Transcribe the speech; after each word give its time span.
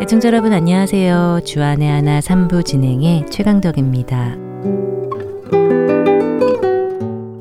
애청자 0.00 0.28
여러분 0.28 0.54
안녕하세요. 0.54 1.40
주안의 1.44 1.86
하나 1.86 2.20
3부 2.20 2.64
진행의 2.64 3.26
최강덕입니다. 3.28 4.36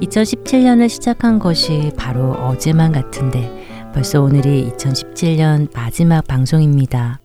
2017년을 0.02 0.90
시작한 0.90 1.40
것이 1.40 1.94
바로 1.96 2.34
어제만 2.34 2.92
같은데 2.92 3.50
벌써 3.94 4.22
오늘이 4.22 4.70
2017년 4.70 5.74
마지막 5.74 6.28
방송입니다. 6.28 7.22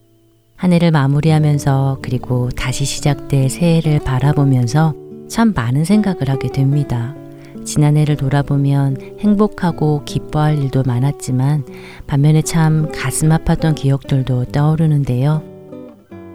한 0.63 0.73
해를 0.73 0.93
마무리하면서 0.93 1.99
그리고 2.03 2.49
다시 2.51 2.85
시작될 2.85 3.51
새해를 3.51 3.99
바라보면서 3.99 4.95
참 5.29 5.53
많은 5.57 5.85
생각을 5.85 6.29
하게 6.29 6.53
됩니다. 6.53 7.17
지난해를 7.65 8.17
돌아보면 8.17 8.97
행복하고 9.19 10.05
기뻐할 10.05 10.63
일도 10.63 10.85
많았지만 10.87 11.65
반면에 12.07 12.43
참 12.43 12.93
가슴 12.95 13.31
아팠던 13.31 13.75
기억들도 13.75 14.45
떠오르는데요. 14.53 15.43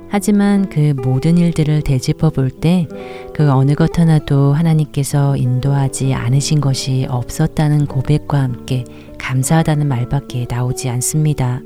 하지만 0.10 0.68
그 0.68 0.94
모든 1.02 1.38
일들을 1.38 1.84
되짚어 1.84 2.32
볼 2.32 2.50
때 2.60 2.86
그 3.34 3.50
어느 3.50 3.76
것 3.76 3.98
하나도 3.98 4.52
하나님께서 4.52 5.38
인도하지 5.38 6.14
않으신 6.14 6.60
것이 6.60 7.08
없었다는 7.10 7.86
고백과 7.86 8.42
함께 8.42 8.84
감사하다는 9.20 9.88
말밖에 9.88 10.48
나오지 10.50 10.90
않습니다. 10.90 11.62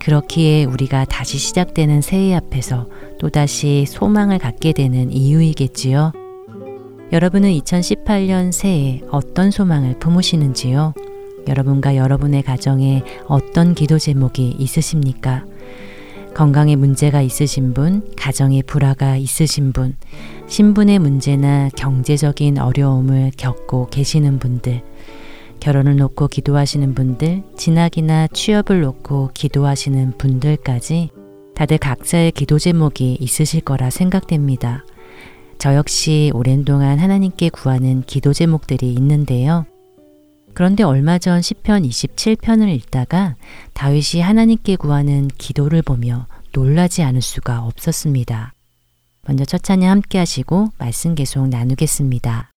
그렇기에 0.00 0.64
우리가 0.64 1.04
다시 1.04 1.38
시작되는 1.38 2.00
새해 2.00 2.34
앞에서 2.34 2.86
또다시 3.18 3.84
소망을 3.86 4.38
갖게 4.38 4.72
되는 4.72 5.10
이유이겠지요. 5.10 6.12
여러분은 7.12 7.50
2018년 7.50 8.52
새해 8.52 9.00
어떤 9.10 9.50
소망을 9.50 9.98
품으시는지요? 9.98 10.94
여러분과 11.48 11.96
여러분의 11.96 12.42
가정에 12.42 13.02
어떤 13.26 13.74
기도 13.74 13.98
제목이 13.98 14.56
있으십니까? 14.58 15.44
건강에 16.34 16.76
문제가 16.76 17.22
있으신 17.22 17.74
분, 17.74 18.08
가정에 18.16 18.62
불화가 18.62 19.16
있으신 19.16 19.72
분, 19.72 19.96
신분의 20.46 20.98
문제나 20.98 21.70
경제적인 21.74 22.58
어려움을 22.58 23.32
겪고 23.36 23.88
계시는 23.88 24.38
분들, 24.38 24.82
결혼을 25.60 25.96
놓고 25.96 26.28
기도하시는 26.28 26.94
분들, 26.94 27.42
진학이나 27.56 28.26
취업을 28.28 28.80
놓고 28.80 29.30
기도하시는 29.34 30.18
분들까지 30.18 31.10
다들 31.54 31.78
각자의 31.78 32.32
기도 32.32 32.58
제목이 32.58 33.18
있으실 33.20 33.60
거라 33.62 33.90
생각됩니다. 33.90 34.84
저 35.58 35.74
역시 35.74 36.30
오랜 36.34 36.64
동안 36.64 37.00
하나님께 37.00 37.48
구하는 37.48 38.02
기도 38.02 38.32
제목들이 38.32 38.92
있는데요. 38.94 39.66
그런데 40.54 40.82
얼마 40.84 41.18
전 41.18 41.42
시편 41.42 41.82
27편을 41.82 42.68
읽다가 42.76 43.36
다윗이 43.74 44.22
하나님께 44.22 44.76
구하는 44.76 45.28
기도를 45.38 45.82
보며 45.82 46.26
놀라지 46.52 47.02
않을 47.02 47.22
수가 47.22 47.64
없었습니다. 47.64 48.54
먼저 49.26 49.44
첫 49.44 49.62
찬양 49.62 49.90
함께 49.90 50.18
하시고 50.18 50.68
말씀 50.78 51.14
계속 51.14 51.48
나누겠습니다. 51.48 52.50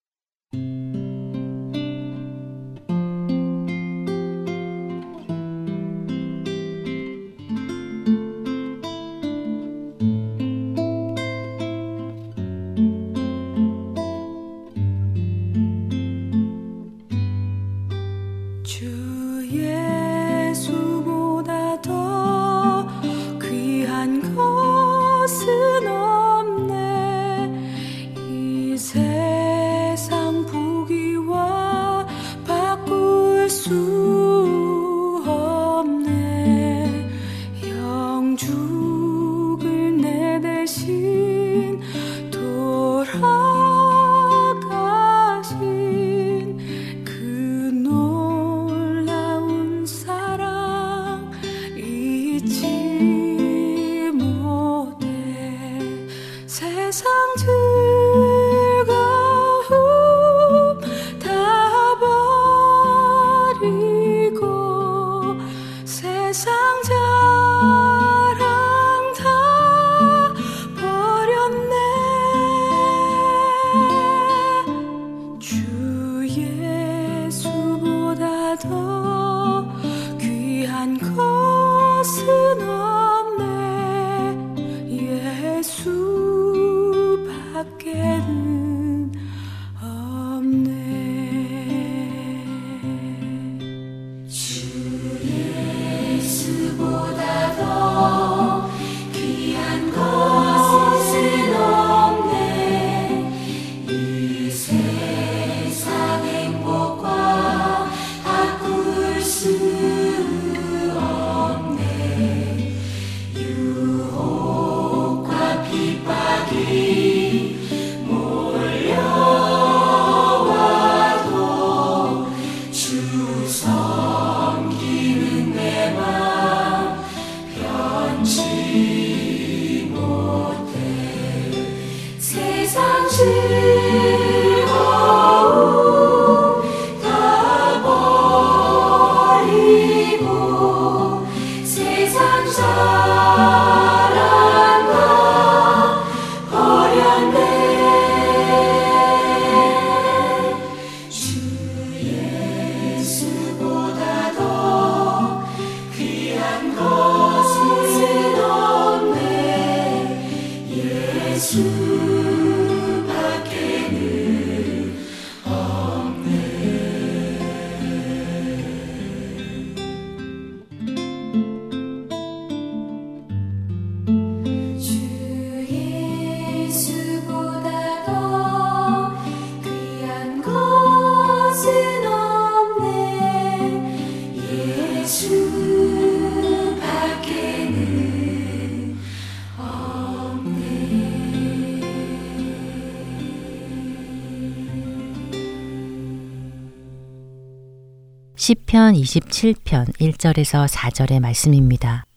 시편 198.41 198.95
27편 198.95 199.93
1절에서 199.99 200.67
4절의 200.67 201.19
말씀입니다. 201.19 202.07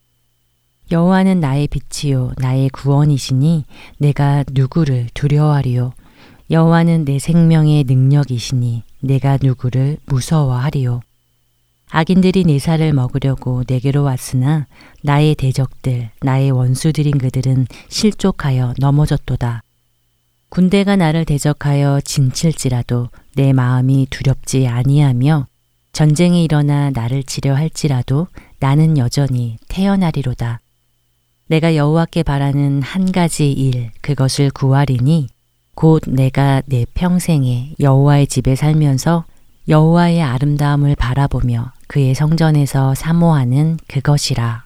여호와는 0.91 1.39
나의 1.41 1.69
빛이요 1.69 2.33
나의 2.39 2.71
구원이시니 2.71 3.67
내가 3.99 4.43
누구를 4.51 5.09
두려워하리요? 5.13 5.93
여호와는 6.51 7.05
내 7.05 7.19
생명의 7.19 7.85
능력이시니 7.85 8.85
내가 9.03 9.37
누구를 9.43 9.99
무서워하리요? 10.07 11.03
악인들이 11.91 12.45
내 12.45 12.59
살을 12.59 12.95
먹으려고 12.95 13.63
내게로 13.69 14.03
왔으나 14.03 14.67
나의 15.03 15.35
대적들 15.35 16.09
나의 16.23 16.53
원수들인 16.53 17.19
그들은 17.19 17.67
실족하여 17.91 18.73
넘어졌도다. 18.79 19.63
군대가 20.49 20.97
나를 20.97 21.27
대적하여 21.27 22.01
진칠지라도 22.03 23.11
내 23.35 23.53
마음이 23.53 24.07
두렵지 24.09 24.67
아니하며 24.69 25.49
전쟁이 25.95 26.43
일어나 26.43 26.91
나를 26.91 27.23
치려 27.23 27.55
할지라도 27.55 28.27
나는 28.59 28.99
여전히 28.99 29.59
태어나리로다. 29.69 30.61
내가 31.47 31.77
여호와께 31.77 32.25
바라는 32.25 32.83
한 32.83 33.13
가지 33.13 33.53
일 33.53 33.93
그것을 34.01 34.51
구하리니 34.51 35.29
곧 35.77 36.03
내가 36.09 36.63
내 36.67 36.85
평생에 36.95 37.75
여호와의 37.79 38.27
집에 38.27 38.57
살면서 38.57 39.25
여호와의 39.69 40.21
아름다움을 40.21 40.97
바라보며 40.97 41.73
그의 41.87 42.17
성전에서 42.17 42.97
사모하는 42.97 43.79
그것이라. 43.87 44.65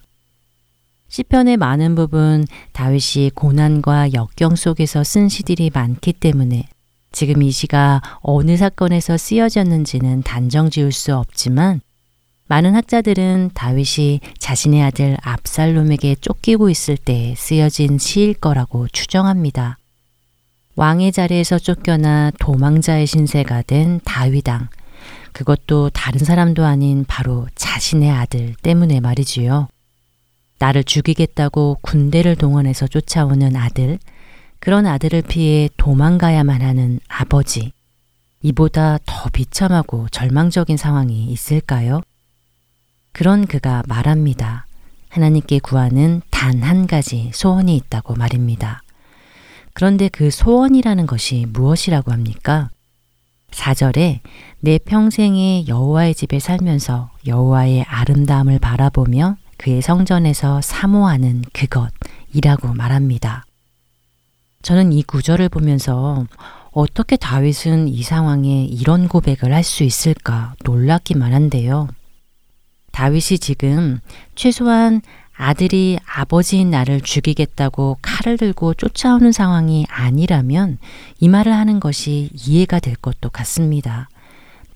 시편의 1.09 1.59
많은 1.59 1.95
부분 1.95 2.47
다윗이 2.73 3.33
고난과 3.35 4.15
역경 4.15 4.57
속에서 4.57 5.05
쓴 5.05 5.29
시들이 5.29 5.71
많기 5.75 6.15
때문에 6.15 6.69
지금 7.13 7.43
이 7.43 7.51
시가 7.51 8.03
어느 8.21 8.57
사건에서 8.57 9.17
쓰여졌는지는 9.17 10.23
단정 10.23 10.71
지을 10.71 10.93
수 10.93 11.17
없지만 11.17 11.81
많은 12.49 12.75
학자들은 12.75 13.51
다윗이 13.55 14.21
자신의 14.39 14.83
아들 14.83 15.17
압살롬에게 15.23 16.17
쫓기고 16.21 16.71
있을 16.71 16.97
때 16.97 17.35
쓰여진 17.37 17.99
시일 17.99 18.35
거라고 18.35 18.89
추정합니다. 18.89 19.79
왕의 20.75 21.13
자리에서 21.13 21.59
쫓겨나 21.59 22.31
도망자의 22.39 23.07
신세가 23.07 23.63
된 23.63 24.01
다윗왕. 24.05 24.69
그것도 25.33 25.91
다른 25.91 26.21
사람도 26.21 26.65
아닌 26.65 27.05
바로 27.07 27.47
자신의 27.55 28.11
아들 28.11 28.55
때문에 28.63 29.01
말이지요. 29.01 29.69
나를 30.59 30.85
죽이겠다고 30.85 31.79
군대를 31.83 32.37
동원해서 32.37 32.87
쫓아오는 32.87 33.57
아들, 33.57 33.99
그런 34.61 34.87
아들을 34.87 35.23
피해 35.23 35.69
도망가야만 35.77 36.63
하는 36.63 37.01
아버지. 37.09 37.73
이보다 38.43 38.99
더 39.05 39.29
비참하고 39.31 40.09
절망적인 40.11 40.77
상황이 40.77 41.25
있을까요? 41.27 42.01
그런 43.13 43.47
그가 43.47 43.83
말합니다. 43.89 44.67
하나님께 45.09 45.59
구하는 45.61 46.23
단 46.31 46.63
한 46.63 46.87
가지 46.87 47.31
소원이 47.35 47.75
있다고 47.77 48.15
말입니다. 48.15 48.83
그런데 49.73 50.09
그 50.09 50.31
소원이라는 50.31 51.07
것이 51.07 51.47
무엇이라고 51.49 52.13
합니까? 52.13 52.71
4절에 53.51 54.21
내 54.61 54.79
평생에 54.79 55.67
여호와의 55.67 56.15
집에 56.15 56.39
살면서 56.39 57.11
여호와의 57.27 57.83
아름다움을 57.83 58.59
바라보며 58.59 59.37
그의 59.57 59.83
성전에서 59.83 60.61
사모하는 60.61 61.43
그것이라고 61.53 62.75
말합니다. 62.75 63.45
저는 64.69 64.93
이 64.93 65.03
구절을 65.03 65.49
보면서 65.49 66.27
어떻게 66.73 67.17
다윗은 67.17 67.89
이 67.89 68.03
상황에 68.03 68.65
이런 68.65 69.09
고백을 69.09 69.55
할 69.55 69.65
수 69.65 69.83
있을까 69.83 70.57
놀랍기만 70.63 71.33
한데요. 71.33 71.89
다윗이 72.93 73.39
지금 73.41 73.99
최소한 74.35 75.01
아들이 75.35 75.99
아버지인 76.05 76.69
나를 76.69 77.01
죽이겠다고 77.01 77.97
칼을 78.03 78.37
들고 78.37 78.75
쫓아오는 78.75 79.33
상황이 79.33 79.87
아니라면 79.89 80.77
이 81.19 81.31
말을 81.31 81.51
하는 81.55 81.81
것이 81.81 82.29
이해가 82.35 82.79
될 82.79 82.95
것도 82.95 83.31
같습니다. 83.31 84.11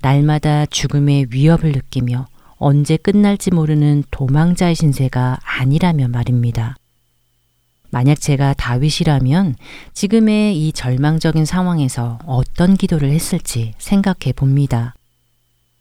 날마다 0.01 0.65
죽음의 0.65 1.27
위협을 1.33 1.71
느끼며 1.73 2.29
언제 2.57 2.97
끝날지 2.97 3.51
모르는 3.51 4.05
도망자의 4.11 4.75
신세가 4.75 5.41
아니라면 5.43 6.13
말입니다. 6.13 6.77
만약 7.93 8.21
제가 8.21 8.55
다윗이라면 8.55 9.55
지금의 9.93 10.57
이 10.57 10.73
절망적인 10.73 11.45
상황에서 11.45 12.19
어떤 12.25 12.75
기도를 12.75 13.11
했을지 13.11 13.75
생각해 13.77 14.33
봅니다. 14.35 14.95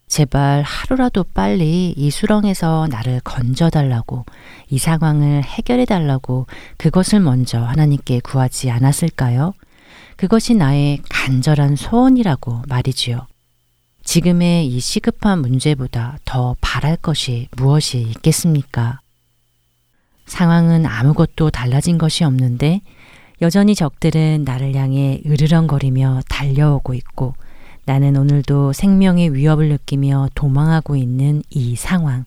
제발 0.08 0.62
하루라도 0.62 1.24
빨리 1.24 1.94
이 1.96 2.10
수렁에서 2.10 2.86
나를 2.90 3.20
건져달라고 3.24 4.26
이 4.68 4.78
상황을 4.78 5.42
해결해달라고 5.42 6.46
그것을 6.76 7.20
먼저 7.20 7.58
하나님께 7.62 8.20
구하지 8.20 8.70
않았을까요? 8.70 9.54
그것이 10.16 10.54
나의 10.54 11.00
간절한 11.08 11.76
소원이라고 11.76 12.64
말이지요. 12.68 13.26
지금의 14.04 14.66
이 14.66 14.80
시급한 14.80 15.40
문제보다 15.40 16.18
더 16.26 16.56
바랄 16.60 16.96
것이 16.96 17.48
무엇이 17.56 18.02
있겠습니까? 18.02 19.01
상황은 20.26 20.86
아무것도 20.86 21.50
달라진 21.50 21.98
것이 21.98 22.24
없는데 22.24 22.80
여전히 23.40 23.74
적들은 23.74 24.44
나를 24.44 24.74
향해 24.74 25.20
으르렁거리며 25.26 26.22
달려오고 26.28 26.94
있고 26.94 27.34
나는 27.84 28.16
오늘도 28.16 28.72
생명의 28.72 29.34
위협을 29.34 29.68
느끼며 29.68 30.28
도망하고 30.34 30.96
있는 30.96 31.42
이 31.50 31.74
상황. 31.74 32.24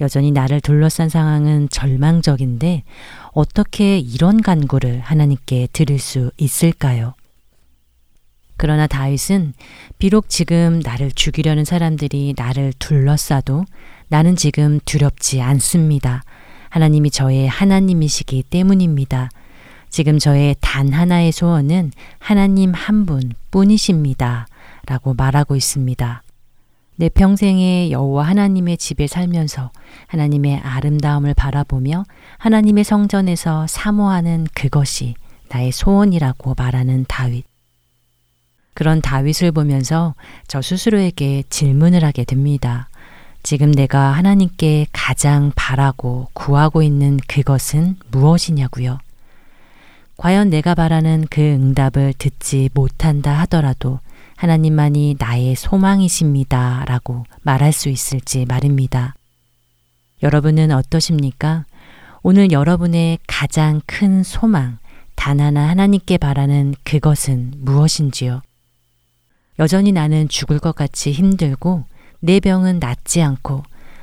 여전히 0.00 0.30
나를 0.30 0.60
둘러싼 0.60 1.08
상황은 1.08 1.70
절망적인데 1.70 2.84
어떻게 3.32 3.98
이런 3.98 4.42
간구를 4.42 5.00
하나님께 5.00 5.68
드릴 5.72 5.98
수 5.98 6.30
있을까요? 6.36 7.14
그러나 8.56 8.86
다윗은 8.86 9.54
비록 9.98 10.28
지금 10.28 10.80
나를 10.80 11.12
죽이려는 11.12 11.64
사람들이 11.64 12.34
나를 12.36 12.72
둘러싸도 12.78 13.64
나는 14.08 14.36
지금 14.36 14.80
두렵지 14.84 15.40
않습니다. 15.40 16.22
하나님이 16.70 17.10
저의 17.10 17.48
하나님이시기 17.48 18.44
때문입니다. 18.44 19.30
지금 19.90 20.18
저의 20.18 20.54
단 20.60 20.92
하나의 20.92 21.32
소원은 21.32 21.92
하나님 22.18 22.72
한 22.74 23.06
분 23.06 23.32
뿐이십니다. 23.50 24.46
라고 24.86 25.14
말하고 25.14 25.56
있습니다. 25.56 26.22
내 26.96 27.08
평생에 27.08 27.90
여호와 27.90 28.24
하나님의 28.26 28.76
집에 28.76 29.06
살면서 29.06 29.70
하나님의 30.08 30.58
아름다움을 30.58 31.32
바라보며 31.34 32.04
하나님의 32.38 32.84
성전에서 32.84 33.66
사모하는 33.66 34.46
그것이 34.54 35.14
나의 35.48 35.72
소원이라고 35.72 36.54
말하는 36.58 37.04
다윗. 37.08 37.44
그런 38.74 39.00
다윗을 39.00 39.52
보면서 39.52 40.14
저 40.46 40.60
스스로에게 40.60 41.44
질문을 41.48 42.04
하게 42.04 42.24
됩니다. 42.24 42.88
지금 43.42 43.72
내가 43.72 44.12
하나님께 44.12 44.86
가장 44.92 45.52
바라고 45.54 46.28
구하고 46.32 46.82
있는 46.82 47.18
그것은 47.26 47.96
무엇이냐고요? 48.10 48.98
과연 50.16 50.50
내가 50.50 50.74
바라는 50.74 51.26
그 51.30 51.40
응답을 51.40 52.14
듣지 52.18 52.68
못한다 52.74 53.32
하더라도 53.40 54.00
하나님만이 54.36 55.16
나의 55.18 55.54
소망이십니다. 55.54 56.84
라고 56.86 57.24
말할 57.42 57.72
수 57.72 57.88
있을지 57.88 58.44
말입니다. 58.46 59.14
여러분은 60.22 60.72
어떠십니까? 60.72 61.64
오늘 62.22 62.50
여러분의 62.50 63.18
가장 63.26 63.80
큰 63.86 64.22
소망, 64.22 64.78
단 65.14 65.40
하나 65.40 65.68
하나님께 65.68 66.18
바라는 66.18 66.74
그것은 66.84 67.52
무엇인지요? 67.58 68.42
여전히 69.58 69.92
나는 69.92 70.28
죽을 70.28 70.58
것 70.58 70.74
같이 70.74 71.12
힘들고 71.12 71.84
내 72.20 72.40
병은 72.40 72.78
낫지 72.78 73.22
않고 73.22 73.62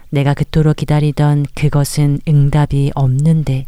내가 0.10 0.34
그토록 0.34 0.78
기다리던 0.78 1.46
그것은 1.56 2.20
응답이 2.28 2.92
없는데 2.96 3.66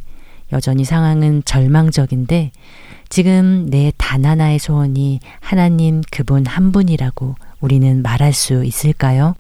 여전히 0.54 0.86
상황은 0.86 1.44
절망적인데 1.44 2.52
지금 3.10 3.70
내 3.70 3.92
단 3.98 4.24
하나의 4.24 4.58
소원이 4.58 5.20
하나님 5.42 6.02
그분 6.12 6.46
한 6.46 6.72
분이라고 6.72 7.36
우리는 7.60 8.02
말할 8.02 8.32
수 8.32 8.64
있을까요? 8.64 9.36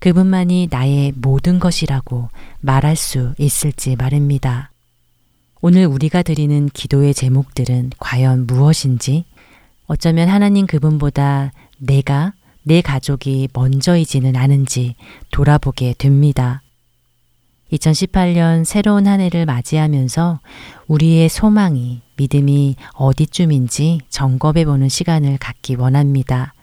그분만이 0.00 0.68
나의 0.70 1.12
모든 1.14 1.60
것이라고 1.60 2.28
말할 2.60 2.96
수 2.96 3.34
있을지 3.38 3.94
말입니다. 3.94 4.72
오늘 5.60 5.86
우리가 5.86 6.22
드리는 6.22 6.68
기도의 6.68 7.14
제목들은 7.14 7.92
과연 7.98 8.46
무엇인지 8.46 9.24
어쩌면 9.86 10.28
하나님 10.28 10.66
그분보다 10.66 11.52
내가 11.78 12.32
내 12.68 12.80
가족이 12.80 13.48
먼저이지는 13.52 14.34
않은지 14.34 14.96
돌아보게 15.30 15.94
됩니다. 15.96 16.62
2018년 17.72 18.64
새로운 18.64 19.06
한 19.06 19.20
해를 19.20 19.46
맞이하면서 19.46 20.40
우리의 20.88 21.28
소망이, 21.28 22.02
믿음이 22.16 22.74
어디쯤인지 22.94 24.00
점검해 24.08 24.64
보는 24.64 24.88
시간을 24.88 25.38
갖기 25.38 25.76
원합니다. 25.76 26.54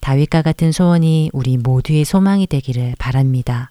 다윗과 0.00 0.42
같은 0.42 0.70
소원이 0.70 1.30
우리 1.32 1.56
모두의 1.56 2.04
소망이 2.04 2.46
되기를 2.46 2.96
바랍니다. 2.98 3.70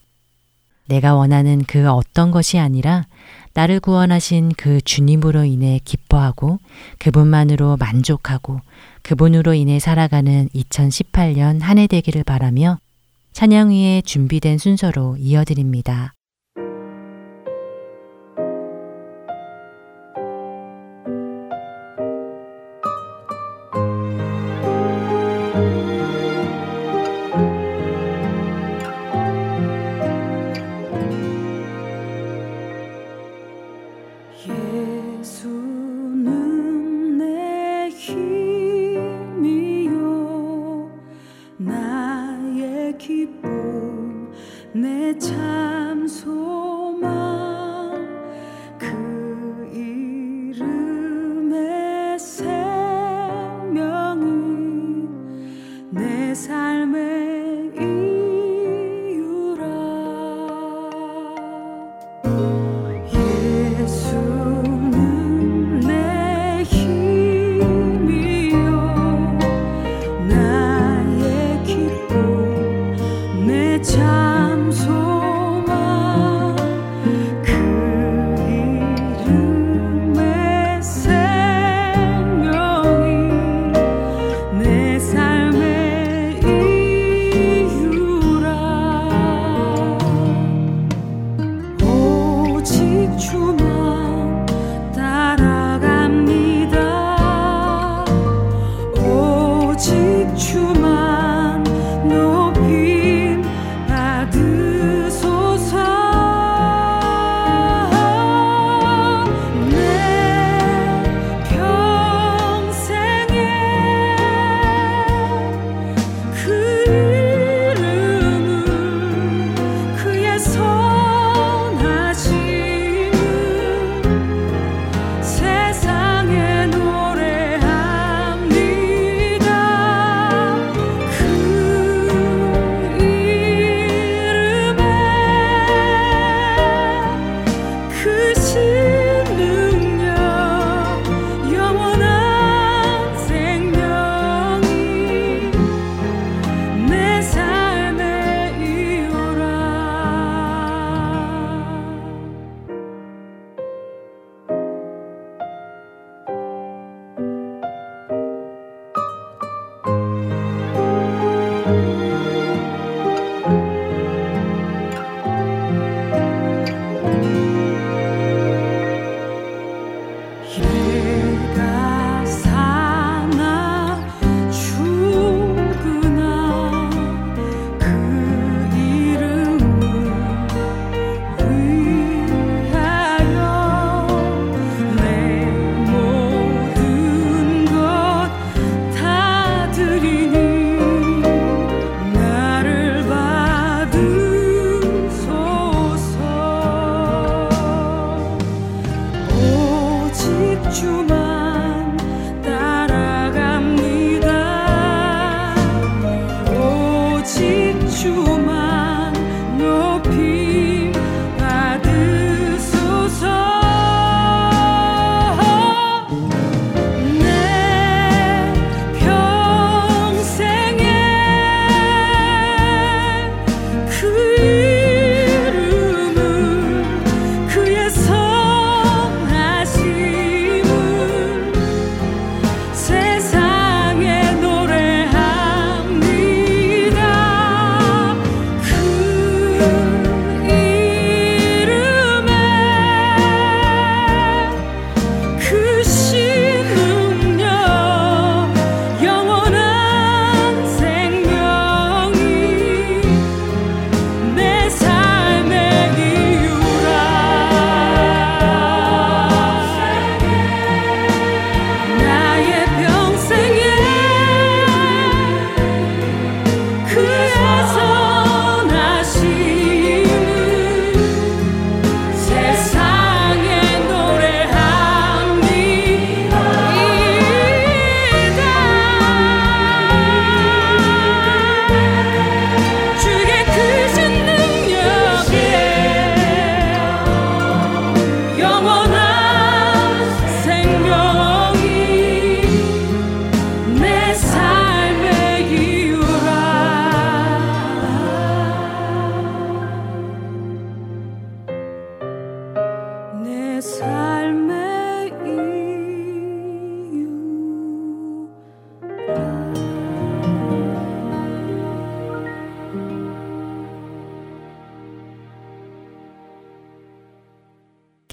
내가 0.88 1.16
원하는 1.16 1.64
그 1.68 1.90
어떤 1.90 2.32
것이 2.32 2.60
아니라 2.60 3.06
나를 3.54 3.80
구원하신 3.80 4.52
그 4.58 4.82
주님으로 4.82 5.44
인해 5.46 5.80
기뻐하고 5.84 6.60
그분만으로 7.00 7.78
만족하고 7.78 8.62
그분으로 9.02 9.54
인해 9.54 9.80
살아가는 9.80 10.50
2018년 10.54 11.62
한 11.62 11.78
해 11.78 11.88
되기를 11.88 12.24
바라며 12.24 12.78
찬양 13.34 13.70
위에 13.72 14.02
준비된 14.04 14.58
순서로 14.58 15.18
이어드립니다. 15.18 16.17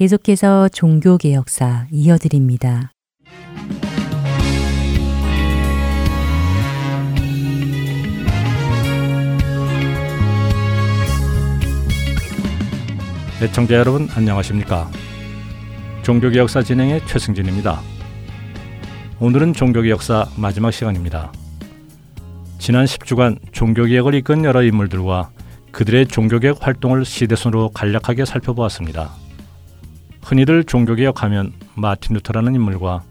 계속해서 0.05 0.69
종교개혁사 0.69 1.87
이어드립니다. 1.91 2.93
애청자 13.41 13.77
여러분 13.77 14.07
안녕하십니까? 14.15 14.91
종교개혁사 16.03 16.63
진행의 16.63 17.07
최승진입니다. 17.07 17.81
오늘은 19.21 19.55
종교개혁사 19.55 20.29
마지막 20.37 20.71
시간입니다. 20.73 21.33
지난 22.59 22.85
10주간 22.85 23.39
종교개혁을 23.53 24.13
이끈 24.17 24.45
여러 24.45 24.63
인물들과 24.63 25.31
그들의 25.73 26.09
종교개혁 26.09 26.67
활동을 26.67 27.07
시대순으로 27.07 27.71
간략하게 27.71 28.27
살펴보았습니다. 28.27 29.24
흔히들 30.25 30.65
종교개혁 30.65 31.23
하면 31.23 31.53
마틴 31.75 32.15
루터라는 32.15 32.55
인물과 32.55 33.03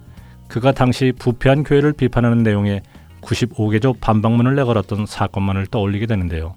그가 0.48 0.72
당시 0.72 1.14
부패한 1.18 1.64
교회를 1.64 1.94
비판하는 1.94 2.44
내용의 2.44 2.82
95개조 3.22 4.00
반박문을 4.00 4.56
내걸었던 4.56 5.06
사건만을 5.06 5.68
떠올리게 5.68 6.08
되는데요. 6.08 6.56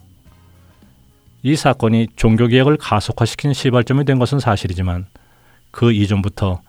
이 1.43 1.55
사건이 1.55 2.09
종교개혁을 2.17 2.79
가속화시킨 2.79 3.53
시발점이 3.53 4.05
된 4.05 4.19
것은 4.19 4.41
사실이지만 4.41 5.07
그 5.71 5.93
이전부터 5.93 6.61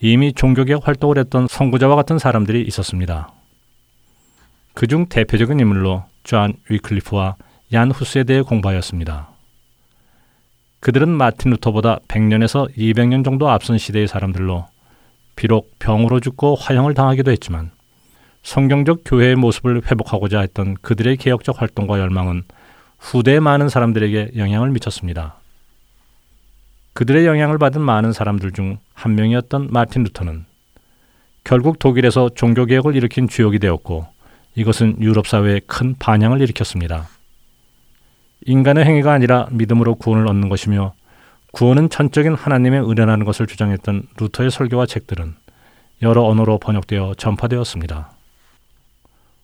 이미 0.00 0.32
종교개혁 0.32 0.86
활동을 0.86 1.18
했던 1.18 1.46
선구자와 1.48 1.96
같은 1.96 2.18
사람들이 2.18 2.62
있었습니다. 2.62 3.32
그중 4.74 5.06
대표적인 5.08 5.58
인물로 5.58 6.04
존 6.22 6.54
위클리프와 6.68 7.36
얀 7.72 7.90
후스에 7.90 8.24
대해 8.24 8.42
공부하였습니다. 8.42 9.35
그들은 10.80 11.08
마틴 11.08 11.50
루터보다 11.52 12.00
100년에서 12.08 12.74
200년 12.76 13.24
정도 13.24 13.48
앞선 13.50 13.78
시대의 13.78 14.08
사람들로 14.08 14.66
비록 15.34 15.78
병으로 15.78 16.20
죽고 16.20 16.54
화형을 16.54 16.94
당하기도 16.94 17.30
했지만 17.30 17.70
성경적 18.42 19.02
교회의 19.04 19.36
모습을 19.36 19.82
회복하고자 19.90 20.40
했던 20.40 20.76
그들의 20.80 21.16
개혁적 21.16 21.60
활동과 21.60 21.98
열망은 21.98 22.44
후대의 22.98 23.40
많은 23.40 23.68
사람들에게 23.68 24.32
영향을 24.36 24.70
미쳤습니다. 24.70 25.36
그들의 26.92 27.26
영향을 27.26 27.58
받은 27.58 27.80
많은 27.80 28.12
사람들 28.12 28.52
중 28.52 28.78
한 28.96 29.14
명이었던 29.14 29.68
마틴 29.70 30.02
루터는 30.04 30.46
결국 31.44 31.78
독일에서 31.78 32.30
종교개혁을 32.34 32.96
일으킨 32.96 33.28
주역이 33.28 33.60
되었고 33.60 34.06
이것은 34.56 35.00
유럽 35.00 35.28
사회에 35.28 35.60
큰 35.66 35.94
반향을 35.98 36.40
일으켰습니다. 36.40 37.08
인간의 38.46 38.84
행위가 38.84 39.12
아니라 39.12 39.48
믿음으로 39.50 39.96
구원을 39.96 40.28
얻는 40.28 40.48
것이며 40.48 40.94
구원은 41.52 41.90
전적인 41.90 42.34
하나님의 42.34 42.80
은혜라는 42.88 43.24
것을 43.24 43.46
주장했던 43.46 44.04
루터의 44.18 44.50
설교와 44.50 44.86
책들은 44.86 45.34
여러 46.02 46.22
언어로 46.24 46.58
번역되어 46.58 47.14
전파되었습니다. 47.16 48.10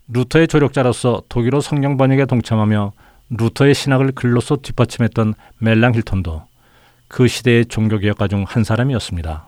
루터의 0.09 0.49
조력자로서 0.49 1.23
독일어 1.29 1.61
성경 1.61 1.97
번역에 1.97 2.27
동참하며 2.27 2.93
루터의 3.31 3.75
신학을 3.75 4.13
글로써 4.13 4.57
뒷받침했던 4.57 5.35
멜랑 5.59 5.95
힐턴도 5.95 6.45
그 7.09 7.27
시대의 7.27 7.67
종교 7.67 7.99
개혁가 7.99 8.29
중 8.29 8.45
한 8.47 8.65
사람이었습니다. 8.65 9.47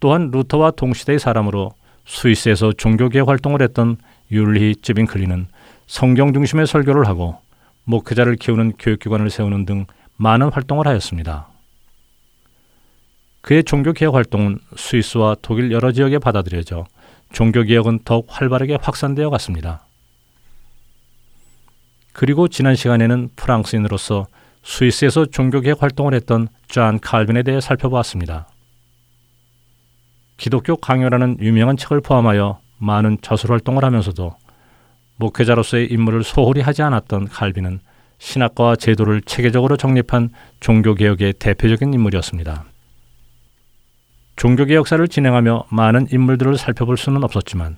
또한 0.00 0.30
루터와 0.30 0.72
동시대의 0.72 1.18
사람으로 1.18 1.72
스위스에서 2.06 2.72
종교개혁 2.72 3.28
활동을 3.28 3.62
했던 3.62 3.96
율리 4.30 4.76
쯔빙클리는 4.82 5.46
성경 5.86 6.32
중심의 6.32 6.66
설교를 6.66 7.06
하고 7.06 7.38
목회자를 7.84 8.36
키우는 8.36 8.74
교육기관을 8.78 9.30
세우는 9.30 9.66
등 9.66 9.86
많은 10.16 10.50
활동을 10.50 10.86
하였습니다. 10.86 11.48
그의 13.40 13.62
종교개혁 13.64 14.14
활동은 14.14 14.58
스위스와 14.76 15.36
독일 15.42 15.70
여러 15.70 15.92
지역에 15.92 16.18
받아들여져 16.18 16.86
종교개혁은 17.32 18.00
더욱 18.04 18.26
활발하게 18.28 18.78
확산되어 18.80 19.28
갔습니다. 19.30 19.84
그리고 22.12 22.48
지난 22.48 22.74
시간에는 22.74 23.30
프랑스인으로서 23.36 24.28
스위스에서 24.62 25.26
종교개혁 25.26 25.82
활동을 25.82 26.14
했던 26.14 26.48
존 26.68 26.98
칼빈에 27.00 27.42
대해 27.42 27.60
살펴보았습니다. 27.60 28.48
기독교 30.36 30.76
강요라는 30.76 31.38
유명한 31.40 31.76
책을 31.76 32.00
포함하여 32.00 32.60
많은 32.78 33.18
저술 33.20 33.52
활동을 33.52 33.84
하면서도 33.84 34.34
목회자로서의 35.16 35.86
임무를 35.86 36.24
소홀히 36.24 36.60
하지 36.60 36.82
않았던 36.82 37.28
칼빈은 37.28 37.80
신학과 38.18 38.76
제도를 38.76 39.22
체계적으로 39.22 39.76
정립한 39.76 40.30
종교개혁의 40.60 41.34
대표적인 41.34 41.92
인물이었습니다. 41.92 42.64
종교개혁사를 44.36 45.06
진행하며 45.06 45.66
많은 45.70 46.08
인물들을 46.10 46.56
살펴볼 46.58 46.96
수는 46.96 47.22
없었지만 47.22 47.76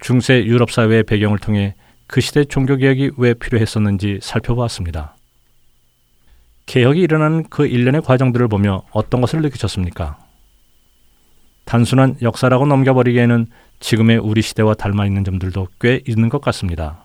중세 0.00 0.44
유럽 0.44 0.70
사회의 0.70 1.02
배경을 1.02 1.38
통해 1.38 1.74
그 2.06 2.20
시대 2.20 2.44
종교개혁이 2.44 3.12
왜 3.18 3.34
필요했었는지 3.34 4.20
살펴보았습니다. 4.22 5.16
개혁이 6.66 7.00
일어나는 7.00 7.44
그 7.48 7.66
일련의 7.66 8.02
과정들을 8.02 8.48
보며 8.48 8.82
어떤 8.92 9.20
것을 9.20 9.42
느끼셨습니까? 9.42 10.18
단순한 11.68 12.16
역사라고 12.22 12.64
넘겨버리기에는 12.64 13.46
지금의 13.78 14.16
우리 14.16 14.40
시대와 14.40 14.72
닮아 14.72 15.04
있는 15.04 15.22
점들도 15.22 15.68
꽤 15.78 16.00
있는 16.08 16.30
것 16.30 16.40
같습니다. 16.40 17.04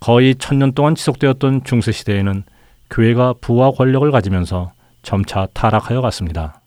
거의 0.00 0.34
천년 0.34 0.72
동안 0.72 0.96
지속되었던 0.96 1.62
중세 1.62 1.92
시대에는 1.92 2.42
교회가 2.90 3.34
부와 3.40 3.70
권력을 3.70 4.10
가지면서 4.10 4.72
점차 5.02 5.46
타락하여 5.54 6.00
갔습니다. 6.00 6.60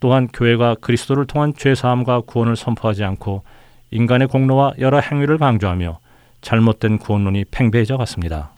또한 0.00 0.26
교회가 0.32 0.74
그리스도를 0.80 1.28
통한 1.28 1.54
죄 1.56 1.76
사함과 1.76 2.22
구원을 2.22 2.56
선포하지 2.56 3.04
않고 3.04 3.44
인간의 3.92 4.26
공로와 4.26 4.74
여러 4.80 4.98
행위를 4.98 5.38
강조하며 5.38 6.00
잘못된 6.40 6.98
구원론이 6.98 7.44
팽배해져 7.52 7.96
갔습니다. 7.98 8.55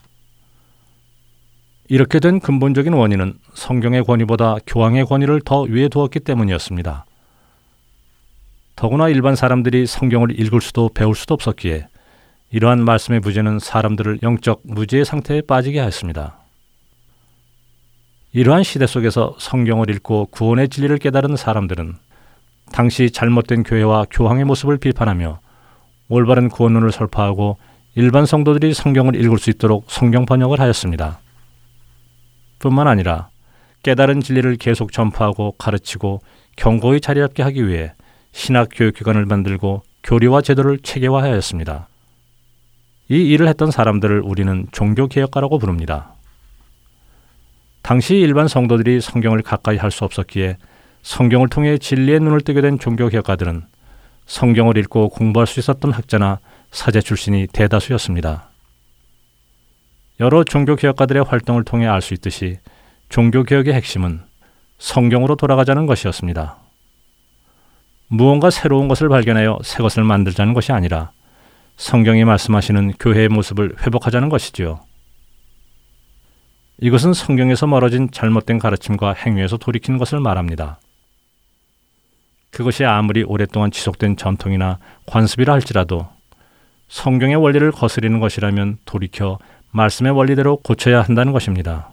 이렇게 1.91 2.19
된 2.19 2.39
근본적인 2.39 2.93
원인은 2.93 3.33
성경의 3.55 4.03
권위보다 4.03 4.57
교황의 4.67 5.05
권위를 5.05 5.41
더 5.43 5.61
위에 5.61 5.89
두었기 5.89 6.19
때문이었습니다. 6.19 7.05
더구나 8.75 9.09
일반 9.09 9.35
사람들이 9.35 9.87
성경을 9.87 10.39
읽을 10.39 10.61
수도 10.61 10.89
배울 10.93 11.15
수도 11.15 11.33
없었기에 11.33 11.87
이러한 12.51 12.85
말씀의 12.85 13.21
부재는 13.21 13.57
사람들을 13.57 14.19
영적 14.21 14.61
무지의 14.65 15.03
상태에 15.03 15.41
빠지게 15.41 15.79
하였습니다. 15.79 16.37
이러한 18.33 18.61
시대 18.61 18.85
속에서 18.85 19.35
성경을 19.39 19.89
읽고 19.89 20.27
구원의 20.27 20.69
진리를 20.69 20.95
깨달은 20.99 21.37
사람들은 21.37 21.95
당시 22.71 23.09
잘못된 23.09 23.63
교회와 23.63 24.05
교황의 24.11 24.45
모습을 24.45 24.77
비판하며 24.77 25.39
올바른 26.07 26.49
구원론을 26.49 26.91
설파하고 26.91 27.57
일반 27.95 28.27
성도들이 28.27 28.75
성경을 28.75 29.15
읽을 29.15 29.39
수 29.39 29.49
있도록 29.49 29.85
성경 29.87 30.27
번역을 30.27 30.59
하였습니다. 30.59 31.19
뿐만 32.59 32.87
아니라 32.87 33.29
깨달은 33.83 34.21
진리를 34.21 34.55
계속 34.57 34.91
전파하고 34.91 35.53
가르치고 35.57 36.21
경고히 36.55 36.99
자리 36.99 37.21
잡게 37.21 37.43
하기 37.43 37.67
위해 37.67 37.93
신학 38.31 38.69
교육기관을 38.73 39.25
만들고 39.25 39.83
교리와 40.03 40.41
제도를 40.41 40.79
체계화하였습니다. 40.79 41.87
이 43.09 43.15
일을 43.15 43.47
했던 43.47 43.71
사람들을 43.71 44.21
우리는 44.21 44.67
종교개혁가라고 44.71 45.57
부릅니다. 45.57 46.13
당시 47.81 48.15
일반 48.17 48.47
성도들이 48.47 49.01
성경을 49.01 49.41
가까이 49.41 49.77
할 49.77 49.89
수 49.89 50.05
없었기에 50.05 50.57
성경을 51.01 51.47
통해 51.47 51.77
진리의 51.77 52.19
눈을 52.19 52.41
뜨게 52.41 52.61
된 52.61 52.77
종교개혁가들은 52.77 53.63
성경을 54.25 54.77
읽고 54.77 55.09
공부할 55.09 55.47
수 55.47 55.59
있었던 55.59 55.91
학자나 55.91 56.39
사제 56.71 57.01
출신이 57.01 57.47
대다수였습니다. 57.47 58.48
여러 60.19 60.43
종교 60.43 60.75
개혁가들의 60.75 61.23
활동을 61.23 61.63
통해 61.63 61.87
알 61.87 62.01
수 62.01 62.13
있듯이 62.13 62.59
종교 63.07 63.43
개혁의 63.43 63.73
핵심은 63.73 64.21
성경으로 64.77 65.35
돌아가자는 65.35 65.85
것이었습니다. 65.85 66.57
무언가 68.07 68.49
새로운 68.49 68.87
것을 68.87 69.07
발견하여 69.07 69.59
새 69.63 69.81
것을 69.81 70.03
만들자는 70.03 70.53
것이 70.53 70.71
아니라 70.71 71.11
성경이 71.77 72.25
말씀하시는 72.25 72.93
교회의 72.99 73.29
모습을 73.29 73.75
회복하자는 73.79 74.29
것이지요. 74.29 74.81
이것은 76.81 77.13
성경에서 77.13 77.67
멀어진 77.67 78.09
잘못된 78.11 78.57
가르침과 78.59 79.13
행위에서 79.13 79.57
돌이키는 79.57 79.99
것을 79.99 80.19
말합니다. 80.19 80.79
그것이 82.51 82.83
아무리 82.83 83.23
오랫동안 83.23 83.69
지속된 83.71 84.17
전통이나 84.17 84.79
관습이라 85.05 85.53
할지라도 85.53 86.07
성경의 86.87 87.35
원리를 87.35 87.71
거스리는 87.71 88.19
것이라면 88.19 88.79
돌이켜 88.85 89.37
말씀의 89.71 90.11
원리대로 90.11 90.57
고쳐야 90.57 91.01
한다는 91.01 91.31
것입니다. 91.31 91.89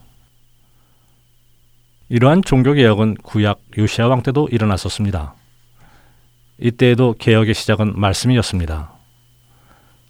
이러한 2.09 2.43
종교 2.43 2.73
개혁은 2.73 3.17
구약 3.23 3.61
요시아 3.77 4.09
왕 4.09 4.23
때도 4.23 4.49
일어났었습니다. 4.51 5.35
이때에도 6.59 7.15
개혁의 7.19 7.55
시작은 7.55 7.99
말씀이었습니다. 7.99 8.93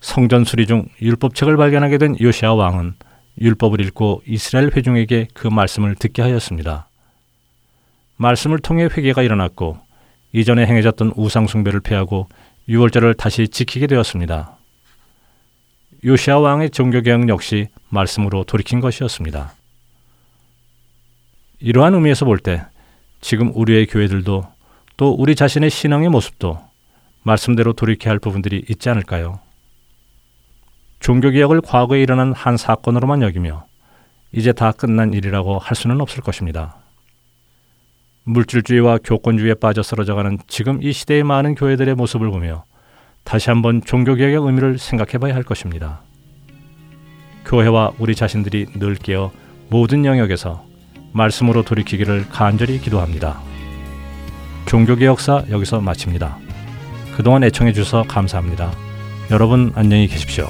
성전 0.00 0.44
수리 0.44 0.66
중 0.66 0.88
율법책을 1.00 1.56
발견하게 1.56 1.98
된 1.98 2.16
요시아 2.20 2.54
왕은 2.54 2.94
율법을 3.40 3.80
읽고 3.80 4.22
이스라엘 4.26 4.70
회중에게 4.74 5.28
그 5.34 5.48
말씀을 5.48 5.94
듣게 5.94 6.22
하였습니다. 6.22 6.88
말씀을 8.16 8.58
통해 8.58 8.84
회개가 8.84 9.22
일어났고 9.22 9.78
이전에 10.32 10.66
행해졌던 10.66 11.14
우상 11.16 11.46
숭배를 11.46 11.80
패하고 11.80 12.28
유월절을 12.68 13.14
다시 13.14 13.48
지키게 13.48 13.86
되었습니다. 13.86 14.55
요시아 16.04 16.38
왕의 16.38 16.70
종교 16.70 17.00
개혁 17.00 17.28
역시 17.28 17.68
말씀으로 17.88 18.44
돌이킨 18.44 18.80
것이었습니다. 18.80 19.52
이러한 21.60 21.94
의미에서 21.94 22.24
볼 22.26 22.38
때 22.38 22.64
지금 23.20 23.50
우리의 23.54 23.86
교회들도 23.86 24.44
또 24.96 25.10
우리 25.12 25.34
자신의 25.34 25.70
신앙의 25.70 26.08
모습도 26.10 26.60
말씀대로 27.22 27.72
돌이켜야 27.72 28.12
할 28.12 28.18
부분들이 28.18 28.64
있지 28.68 28.88
않을까요? 28.88 29.40
종교개혁을 31.00 31.60
과거에 31.60 32.02
일어난 32.02 32.32
한 32.32 32.56
사건으로만 32.56 33.22
여기며 33.22 33.66
이제 34.32 34.52
다 34.52 34.72
끝난 34.72 35.12
일이라고 35.12 35.58
할 35.58 35.74
수는 35.76 36.00
없을 36.00 36.22
것입니다. 36.22 36.76
물질주의와 38.24 38.98
교권주의에 39.04 39.54
빠져 39.54 39.82
쓰러져가는 39.82 40.38
지금 40.48 40.82
이 40.82 40.92
시대의 40.92 41.22
많은 41.22 41.54
교회들의 41.54 41.94
모습을 41.94 42.30
보며 42.30 42.64
다시 43.26 43.50
한번 43.50 43.82
종교개혁의 43.84 44.36
의미를 44.36 44.78
생각해 44.78 45.18
봐야 45.18 45.34
할 45.34 45.42
것입니다. 45.42 46.00
교회와 47.44 47.92
우리 47.98 48.14
자신들이 48.14 48.66
늘 48.76 48.94
깨어 48.94 49.32
모든 49.68 50.04
영역에서 50.04 50.64
말씀으로 51.12 51.62
돌이키기를 51.64 52.26
간절히 52.30 52.78
기도합니다. 52.78 53.40
종교개혁사 54.66 55.44
여기서 55.50 55.80
마칩니다. 55.80 56.38
그동안 57.16 57.42
애청해 57.42 57.72
주셔서 57.72 58.04
감사합니다. 58.04 58.70
여러분 59.32 59.72
안녕히 59.74 60.06
계십시오. 60.06 60.48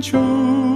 中。 0.00 0.67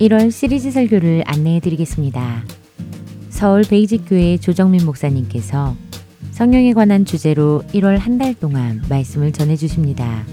이월 0.00 0.30
시리즈 0.30 0.70
설교를 0.70 1.22
안내해 1.26 1.60
드리겠습니다. 1.60 2.42
서울 3.28 3.62
베이직교회 3.62 4.38
조정민 4.38 4.84
목사님께서 4.86 5.76
성령에 6.32 6.72
관한 6.72 7.04
주제로 7.04 7.62
1월 7.74 7.98
한 7.98 8.16
달 8.18 8.34
동안 8.34 8.82
말씀을 8.88 9.32
전해 9.32 9.56
주십니다. 9.56 10.24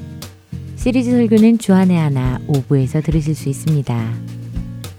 시리즈 0.77 1.11
설교는 1.11 1.57
주안의 1.57 1.97
하나 1.97 2.39
5부에서 2.47 3.03
들으실 3.03 3.35
수 3.35 3.49
있습니다. 3.49 4.13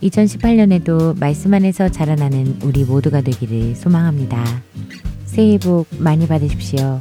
2018년에도 0.02 1.18
말씀 1.18 1.54
안에서 1.54 1.88
자라나는 1.88 2.59
우리 2.62 2.85
모두가 2.85 3.20
되기를 3.22 3.74
소망합니다. 3.74 4.44
새해 5.24 5.59
복 5.59 5.87
많이 5.98 6.26
받으십시오. 6.26 7.00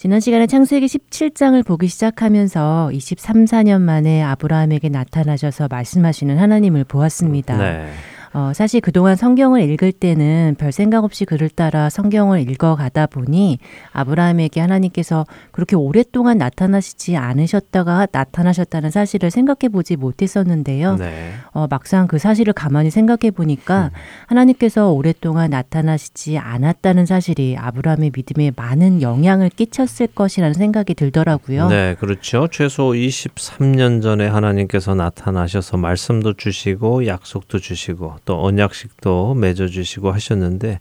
지난 0.00 0.18
시간에 0.18 0.46
창세기 0.46 0.86
17장을 0.86 1.62
보기 1.66 1.86
시작하면서 1.86 2.90
23, 2.90 3.44
4년 3.44 3.82
만에 3.82 4.22
아브라함에게 4.22 4.88
나타나셔서 4.88 5.68
말씀하시는 5.70 6.38
하나님을 6.38 6.84
보았습니다. 6.84 7.58
네. 7.58 7.86
어, 8.32 8.52
사실 8.54 8.80
그동안 8.80 9.16
성경을 9.16 9.68
읽을 9.70 9.90
때는 9.90 10.54
별 10.56 10.70
생각 10.70 11.02
없이 11.02 11.24
글을 11.24 11.48
따라 11.50 11.90
성경을 11.90 12.48
읽어가다 12.48 13.06
보니 13.06 13.58
아브라함에게 13.92 14.60
하나님께서 14.60 15.26
그렇게 15.50 15.74
오랫동안 15.74 16.38
나타나시지 16.38 17.16
않으셨다가 17.16 18.06
나타나셨다는 18.12 18.90
사실을 18.90 19.32
생각해 19.32 19.68
보지 19.72 19.96
못했었는데요. 19.96 20.96
네. 20.96 21.32
어, 21.52 21.66
막상 21.68 22.06
그 22.06 22.18
사실을 22.18 22.52
가만히 22.52 22.90
생각해 22.90 23.32
보니까 23.32 23.86
음. 23.86 23.90
하나님께서 24.28 24.92
오랫동안 24.92 25.50
나타나시지 25.50 26.38
않았다는 26.38 27.06
사실이 27.06 27.56
아브라함의 27.58 28.12
믿음에 28.14 28.52
많은 28.54 29.02
영향을 29.02 29.48
끼쳤을 29.48 30.06
것이라는 30.06 30.54
생각이 30.54 30.94
들더라고요. 30.94 31.68
네, 31.68 31.96
그렇죠. 31.98 32.46
최소 32.48 32.90
23년 32.90 34.02
전에 34.02 34.28
하나님께서 34.28 34.94
나타나셔서 34.94 35.78
말씀도 35.78 36.34
주시고 36.34 37.06
약속도 37.08 37.58
주시고 37.58 38.19
또 38.30 38.44
언약식도 38.44 39.34
맺어주시고 39.34 40.12
하셨는데 40.12 40.78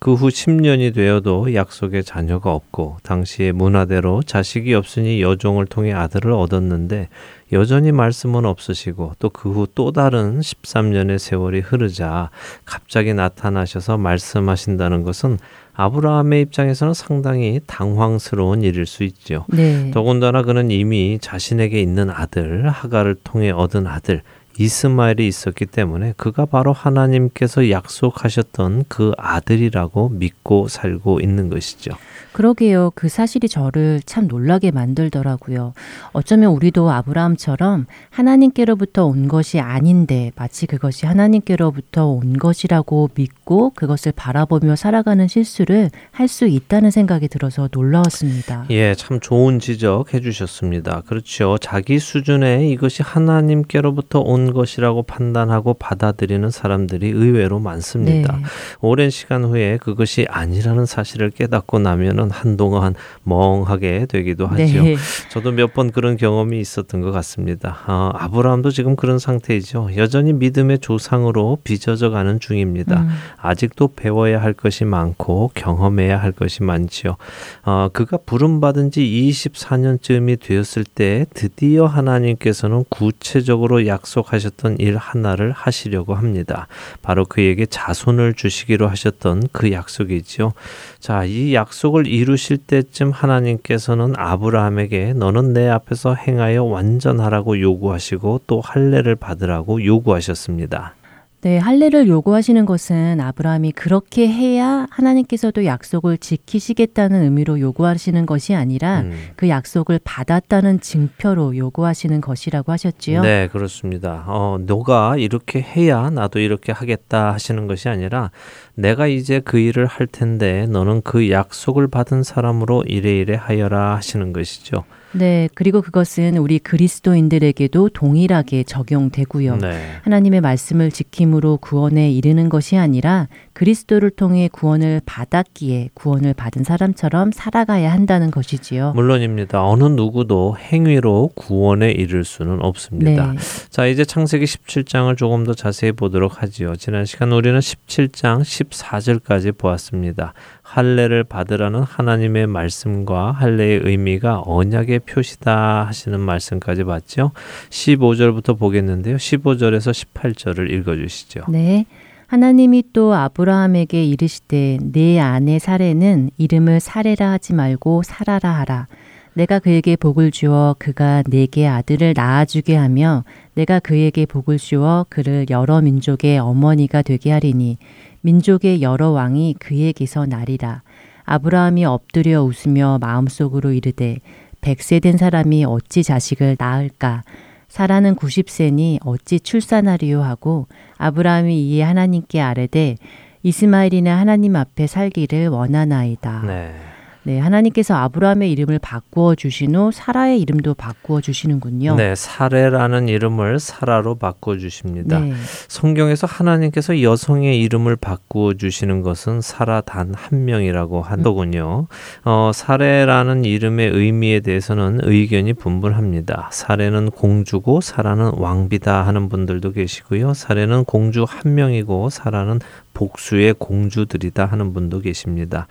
그 0.00 0.14
후 0.14 0.28
10년이 0.28 0.94
되어도 0.94 1.54
약속의 1.54 2.02
자녀가 2.04 2.52
없고 2.52 2.98
당시의 3.02 3.52
문화대로 3.52 4.22
자식이 4.22 4.74
없으니 4.74 5.22
여종을 5.22 5.66
통해 5.66 5.92
아들을 5.92 6.32
얻었는데 6.32 7.08
여전히 7.52 7.92
말씀은 7.92 8.44
없으시고 8.44 9.14
또 9.20 9.28
그 9.30 9.50
후 9.50 9.66
또 9.74 9.92
다른 9.92 10.40
13년의 10.40 11.18
세월이 11.18 11.60
흐르자 11.60 12.30
갑자기 12.64 13.14
나타나셔서 13.14 13.96
말씀하신다는 13.98 15.02
것은 15.04 15.38
아브라함의 15.74 16.42
입장에서는 16.42 16.94
상당히 16.94 17.60
당황스러운 17.66 18.62
일일 18.62 18.86
수 18.86 19.04
있죠. 19.04 19.46
네. 19.48 19.90
더군다나 19.92 20.42
그는 20.42 20.72
이미 20.72 21.18
자신에게 21.20 21.80
있는 21.80 22.10
아들 22.10 22.68
하가를 22.68 23.16
통해 23.22 23.50
얻은 23.50 23.86
아들 23.86 24.22
이스마엘이 24.58 25.26
있었기 25.26 25.66
때문에 25.66 26.14
그가 26.16 26.46
바로 26.46 26.72
하나님께서 26.72 27.70
약속하셨던 27.70 28.84
그 28.88 29.12
아들이라고 29.18 30.10
믿고 30.10 30.68
살고 30.68 31.20
있는 31.20 31.48
것이죠. 31.48 31.92
그러게요. 32.32 32.92
그 32.94 33.08
사실이 33.08 33.48
저를 33.48 34.00
참 34.06 34.28
놀라게 34.28 34.70
만들더라고요. 34.70 35.72
어쩌면 36.12 36.52
우리도 36.52 36.88
아브라함처럼 36.90 37.86
하나님께로부터 38.10 39.06
온 39.06 39.26
것이 39.26 39.58
아닌데 39.58 40.30
마치 40.36 40.66
그것이 40.66 41.06
하나님께로부터 41.06 42.06
온 42.06 42.38
것이라고 42.38 43.10
믿고 43.14 43.70
그것을 43.74 44.12
바라보며 44.12 44.76
살아가는 44.76 45.26
실수를 45.26 45.90
할 46.12 46.28
수 46.28 46.46
있다는 46.46 46.90
생각이 46.90 47.26
들어서 47.28 47.68
놀라웠습니다. 47.72 48.66
예, 48.70 48.94
참 48.94 49.18
좋은 49.18 49.58
지적 49.58 50.12
해주셨습니다. 50.12 51.02
그렇죠. 51.06 51.56
자기 51.58 51.98
수준에 51.98 52.68
이것이 52.68 53.02
하나님께로부터 53.02 54.20
온 54.20 54.47
것이라고 54.52 55.02
판단하고 55.04 55.74
받아들이는 55.74 56.50
사람들이 56.50 57.08
의외로 57.08 57.58
많습니다. 57.60 58.36
네. 58.36 58.42
오랜 58.80 59.10
시간 59.10 59.44
후에 59.44 59.78
그것이 59.78 60.26
아니라는 60.28 60.86
사실을 60.86 61.30
깨닫고 61.30 61.78
나면은 61.78 62.30
한동안 62.30 62.94
멍하게 63.24 64.06
되기도 64.06 64.46
하죠. 64.46 64.82
네. 64.82 64.96
저도 65.30 65.52
몇 65.52 65.68
번 65.74 65.92
그런 65.92 66.16
경험이 66.16 66.60
있었던 66.60 67.02
것 67.02 67.12
같습니다. 67.12 67.78
아, 67.86 68.10
아브라함도 68.14 68.70
지금 68.70 68.96
그런 68.96 69.18
상태이죠. 69.18 69.90
여전히 69.96 70.32
믿음의 70.32 70.78
조상으로 70.78 71.58
빚어져 71.62 72.10
가는 72.10 72.40
중입니다. 72.40 73.02
음. 73.02 73.08
아직도 73.36 73.88
배워야 73.94 74.40
할 74.40 74.54
것이 74.54 74.84
많고 74.86 75.50
경험해야 75.54 76.20
할 76.20 76.32
것이 76.32 76.62
많지요. 76.62 77.16
아, 77.62 77.90
그가 77.92 78.16
부름받은 78.24 78.90
지 78.90 79.02
24년쯤이 79.02 80.40
되었을 80.40 80.84
때 80.84 81.26
드디어 81.34 81.86
하나님께서는 81.86 82.84
구체적으로 82.88 83.86
약속하 83.86 84.37
셨던 84.38 84.78
일 84.78 84.96
하나를 84.96 85.52
하시려고 85.52 86.14
합니다. 86.14 86.68
바로 87.02 87.24
그에게 87.24 87.66
자손을 87.66 88.34
주시기로 88.34 88.88
하셨던 88.88 89.48
그 89.52 89.72
약속이지요. 89.72 90.52
자, 91.00 91.24
이 91.24 91.54
약속을 91.54 92.06
이루실 92.06 92.58
때쯤 92.58 93.10
하나님께서는 93.10 94.14
아브라함에게 94.16 95.14
너는 95.14 95.52
내 95.52 95.68
앞에서 95.68 96.14
행하여 96.14 96.64
완전하라고 96.64 97.60
요구하시고 97.60 98.42
또 98.46 98.60
할례를 98.60 99.16
받으라고 99.16 99.84
요구하셨습니다. 99.84 100.97
네, 101.40 101.58
할례를 101.58 102.08
요구하시는 102.08 102.66
것은 102.66 103.20
아브라함이 103.20 103.70
그렇게 103.70 104.26
해야 104.26 104.88
하나님께서도 104.90 105.64
약속을 105.66 106.18
지키시겠다는 106.18 107.22
의미로 107.22 107.60
요구하시는 107.60 108.26
것이 108.26 108.56
아니라 108.56 109.02
음. 109.02 109.16
그 109.36 109.48
약속을 109.48 110.00
받았다는 110.02 110.80
증표로 110.80 111.56
요구하시는 111.56 112.20
것이라고 112.20 112.72
하셨지요. 112.72 113.22
네, 113.22 113.46
그렇습니다. 113.52 114.24
어, 114.26 114.58
너가 114.60 115.16
이렇게 115.16 115.60
해야 115.60 116.10
나도 116.10 116.40
이렇게 116.40 116.72
하겠다 116.72 117.32
하시는 117.32 117.68
것이 117.68 117.88
아니라 117.88 118.32
내가 118.74 119.06
이제 119.06 119.38
그 119.38 119.60
일을 119.60 119.86
할 119.86 120.08
텐데 120.08 120.66
너는 120.66 121.02
그 121.02 121.30
약속을 121.30 121.86
받은 121.86 122.24
사람으로 122.24 122.82
이래이래 122.82 123.36
하여라 123.36 123.94
하시는 123.94 124.32
것이죠. 124.32 124.82
네, 125.12 125.48
그리고 125.54 125.80
그것은 125.80 126.36
우리 126.36 126.58
그리스도인들에게도 126.58 127.90
동일하게 127.90 128.64
적용되고요. 128.64 129.56
네. 129.56 129.80
하나님의 130.02 130.40
말씀을 130.40 130.90
지킴으로 130.90 131.58
구원에 131.58 132.10
이르는 132.10 132.48
것이 132.48 132.76
아니라 132.76 133.28
그리스도를 133.54 134.10
통해 134.10 134.48
구원을 134.52 135.00
받았기에 135.04 135.90
구원을 135.94 136.34
받은 136.34 136.64
사람처럼 136.64 137.32
살아가야 137.32 137.90
한다는 137.90 138.30
것이지요. 138.30 138.92
물론입니다. 138.92 139.64
어느 139.64 139.84
누구도 139.84 140.56
행위로 140.58 141.30
구원에 141.34 141.90
이를 141.90 142.24
수는 142.24 142.62
없습니다. 142.62 143.32
네. 143.32 143.38
자, 143.70 143.86
이제 143.86 144.04
창세기 144.04 144.44
17장을 144.44 145.16
조금 145.16 145.44
더 145.44 145.54
자세히 145.54 145.92
보도록 145.92 146.42
하지요. 146.42 146.76
지난 146.76 147.04
시간 147.04 147.32
우리는 147.32 147.58
17장 147.58 148.42
14절까지 148.42 149.56
보았습니다. 149.56 150.34
할례를 150.68 151.24
받으라는 151.24 151.82
하나님의 151.82 152.46
말씀과 152.46 153.32
할례의 153.32 153.80
의미가 153.84 154.42
언약의 154.44 155.00
표시다 155.00 155.86
하시는 155.86 156.20
말씀까지 156.20 156.84
봤죠. 156.84 157.32
15절부터 157.70 158.58
보겠는데요. 158.58 159.16
15절에서 159.16 159.92
18절을 159.92 160.70
읽어 160.70 160.94
주시죠. 160.94 161.44
네. 161.48 161.86
하나님이 162.26 162.84
또 162.92 163.14
아브라함에게 163.14 164.04
이르시되 164.04 164.78
내 164.82 165.18
아내 165.18 165.58
사례는 165.58 166.30
이름을 166.36 166.80
사례라 166.80 167.30
하지 167.30 167.54
말고 167.54 168.02
사라라 168.02 168.50
하라. 168.50 168.88
내가 169.38 169.60
그에게 169.60 169.94
복을 169.94 170.32
주어 170.32 170.74
그가 170.80 171.22
내게 171.22 171.68
아들을 171.68 172.14
낳아주게 172.16 172.74
하며 172.74 173.22
내가 173.54 173.78
그에게 173.78 174.26
복을 174.26 174.58
주어 174.58 175.06
그를 175.08 175.46
여러 175.48 175.80
민족의 175.80 176.40
어머니가 176.40 177.02
되게 177.02 177.30
하리니 177.30 177.78
민족의 178.22 178.82
여러 178.82 179.10
왕이 179.10 179.54
그에게서 179.60 180.26
나리라. 180.26 180.82
아브라함이 181.24 181.84
엎드려 181.84 182.42
웃으며 182.42 182.98
마음속으로 183.00 183.70
이르되 183.70 184.18
백세 184.60 184.98
된 184.98 185.16
사람이 185.16 185.64
어찌 185.66 186.02
자식을 186.02 186.56
낳을까? 186.58 187.22
사라는 187.68 188.16
90세니 188.16 188.98
어찌 189.04 189.38
출산하리요 189.38 190.20
하고 190.20 190.66
아브라함이 190.96 191.64
이에 191.68 191.82
하나님께 191.82 192.40
아뢰되 192.40 192.96
이스마엘이나 193.44 194.18
하나님 194.18 194.56
앞에 194.56 194.88
살기를 194.88 195.46
원하나이다. 195.46 196.42
네. 196.44 196.87
네, 197.28 197.38
하나님께서 197.38 197.94
아브라함의 197.94 198.50
이름을 198.52 198.78
바꾸어 198.78 199.34
주신 199.34 199.76
후 199.76 199.90
사라의 199.92 200.40
이름도 200.40 200.72
바꾸어 200.72 201.20
주시는군요. 201.20 201.94
네, 201.96 202.14
사레라는 202.14 203.08
이름을 203.08 203.60
사라로 203.60 204.14
바꾸어 204.14 204.56
주십니다. 204.56 205.18
네. 205.20 205.34
성경에서 205.68 206.26
하나님께서 206.26 207.02
여성의 207.02 207.60
이름을 207.60 207.96
바꾸어 207.96 208.54
주시는 208.54 209.02
것은 209.02 209.40
사라 209.42 209.80
단 209.82 210.08
한 210.14 210.44
명이라고 210.44 211.02
하더군요. 211.02 211.86
음. 211.90 212.22
어, 212.24 212.50
사레라는 212.54 213.44
이름의 213.44 213.90
의미에 213.90 214.40
대해서는 214.40 215.00
의견이 215.02 215.52
분분합니다. 215.54 216.48
사레는 216.52 217.10
공주고 217.10 217.80
사라는 217.80 218.32
왕비다 218.36 219.06
하는 219.06 219.28
분들도 219.28 219.72
계시고요. 219.72 220.34
사레는 220.34 220.84
공주 220.84 221.24
한 221.28 221.54
명이고 221.54 222.10
사라는 222.10 222.60
복수의 222.94 223.54
공주들이다 223.58 224.46
하는 224.46 224.72
분도 224.72 225.00
계십니다. 225.00 225.68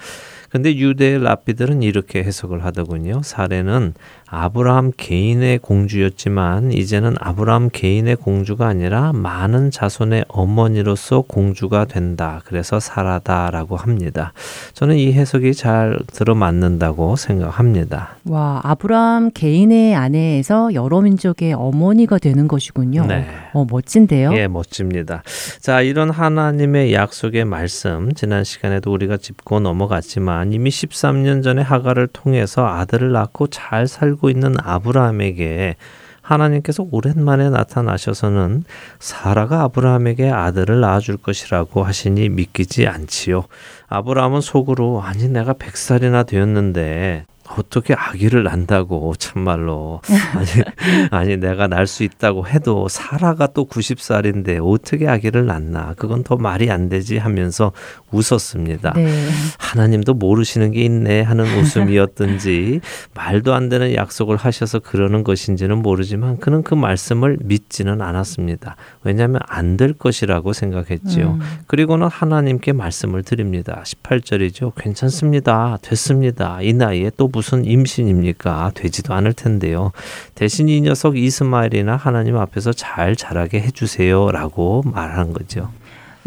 근데 0.50 0.76
유대의 0.76 1.22
랍비들은 1.24 1.84
이렇게 1.84 2.24
해석을 2.24 2.64
하더군요. 2.64 3.22
사례는 3.24 3.94
아브라함 4.30 4.92
개인의 4.98 5.60
공주였지만 5.60 6.74
이제는 6.74 7.16
아브라함 7.20 7.70
개인의 7.72 8.18
공주가 8.18 8.68
아니라 8.68 9.14
많은 9.14 9.72
자손의 9.72 10.26
어머니로서 10.28 11.22
공주가 11.22 11.86
된다. 11.86 12.42
그래서 12.46 12.80
사라다라고 12.80 13.78
합니다. 13.78 14.34
저는 14.74 14.98
이 14.98 15.14
해석이 15.14 15.54
잘 15.54 15.98
들어맞는다고 16.08 17.16
생각합니다. 17.16 18.18
와, 18.26 18.60
아브라함 18.64 19.32
개인의 19.32 19.96
아내에서 19.96 20.74
여러 20.74 21.00
민족의 21.02 21.54
어머니가 21.54 22.18
되는 22.18 22.48
것이군요. 22.48 23.06
네. 23.06 23.26
어, 23.54 23.66
멋진데요? 23.70 24.34
예, 24.34 24.48
멋집니다. 24.48 25.24
자, 25.62 25.82
이런 25.82 26.10
하나님의 26.10 26.94
약속의 26.94 27.46
말씀, 27.46 28.14
지난 28.14 28.44
시간에도 28.44 28.92
우리가 28.92 29.16
짚고 29.18 29.62
넘어갔지만 29.62 30.52
이미 30.52 30.70
13년 30.70 31.44
전에 31.44 31.62
하가를 31.62 32.08
통해서 32.08 32.68
아들을 32.68 33.12
낳고 33.14 33.48
잘 33.48 33.88
살고 33.88 34.17
살고 34.18 34.30
있는 34.30 34.56
아브라함에게 34.62 35.76
하나님께서 36.22 36.86
오랜만에 36.92 37.50
나타나셔서는 37.50 38.66
사라가 39.00 39.62
아브라함에게 39.64 40.30
아들을 40.30 40.82
낳아줄 40.82 41.18
것이라고 41.18 41.84
하시니 41.84 42.28
믿기지 42.30 42.86
않지요. 42.86 43.46
아브라함은 43.88 44.42
속으로 44.42 45.02
아니 45.02 45.30
내가 45.30 45.54
백살이나 45.54 46.24
되었는데 46.24 47.26
어떻게 47.58 47.94
아기를 47.94 48.44
낳는다고 48.44 49.14
참말로 49.18 50.02
아니, 50.36 50.48
아니 51.12 51.38
내가 51.38 51.68
날수 51.68 52.04
있다고 52.04 52.48
해도 52.48 52.88
사라가 52.90 53.48
또 53.48 53.66
90살인데 53.66 54.60
어떻게 54.62 55.08
아기를 55.08 55.46
낳나 55.46 55.94
그건 55.96 56.24
더 56.24 56.36
말이 56.36 56.70
안 56.70 56.90
되지 56.90 57.18
하면서 57.18 57.72
웃었습니다. 58.12 58.94
네. 58.96 59.30
하나님도 59.60 60.16
모르시는 60.16 60.72
게 60.72 60.82
있네 60.82 61.22
하는 61.22 61.46
웃음이었든지 61.46 62.82
말도 63.16 63.54
안 63.54 63.70
되는 63.70 63.94
약속을 63.94 64.36
하셔서 64.36 64.80
그러는 64.80 65.24
것인지는 65.24 65.78
모르지만 65.78 66.40
그는 66.40 66.64
그 66.64 66.74
말씀을 66.76 67.38
믿지는 67.42 68.02
않았습니다. 68.02 68.76
왜냐하면 69.04 69.40
안 69.48 69.78
될 69.78 69.94
것이라고 69.94 70.52
생각했지요. 70.52 71.38
음. 71.40 71.40
그리고는 71.68 72.08
하나님께 72.08 72.74
말씀을 72.74 73.24
드립니다. 73.24 73.82
18절이죠. 73.86 74.74
괜찮습니다. 74.76 75.78
됐습니다. 75.82 76.60
이 76.62 76.74
나이에 76.74 77.12
또 77.16 77.28
무슨 77.38 77.66
임신입니까? 77.66 78.72
되지도 78.74 79.14
않을 79.14 79.34
텐데요. 79.34 79.92
대신 80.34 80.70
이 80.70 80.82
녀석 80.82 81.16
이스마엘이나 81.18 81.96
하나님 81.96 82.36
앞에서 82.36 82.74
잘 82.74 83.16
자라게 83.16 83.62
해주세요라고 83.62 84.82
말한 84.86 85.34
거죠. 85.34 85.70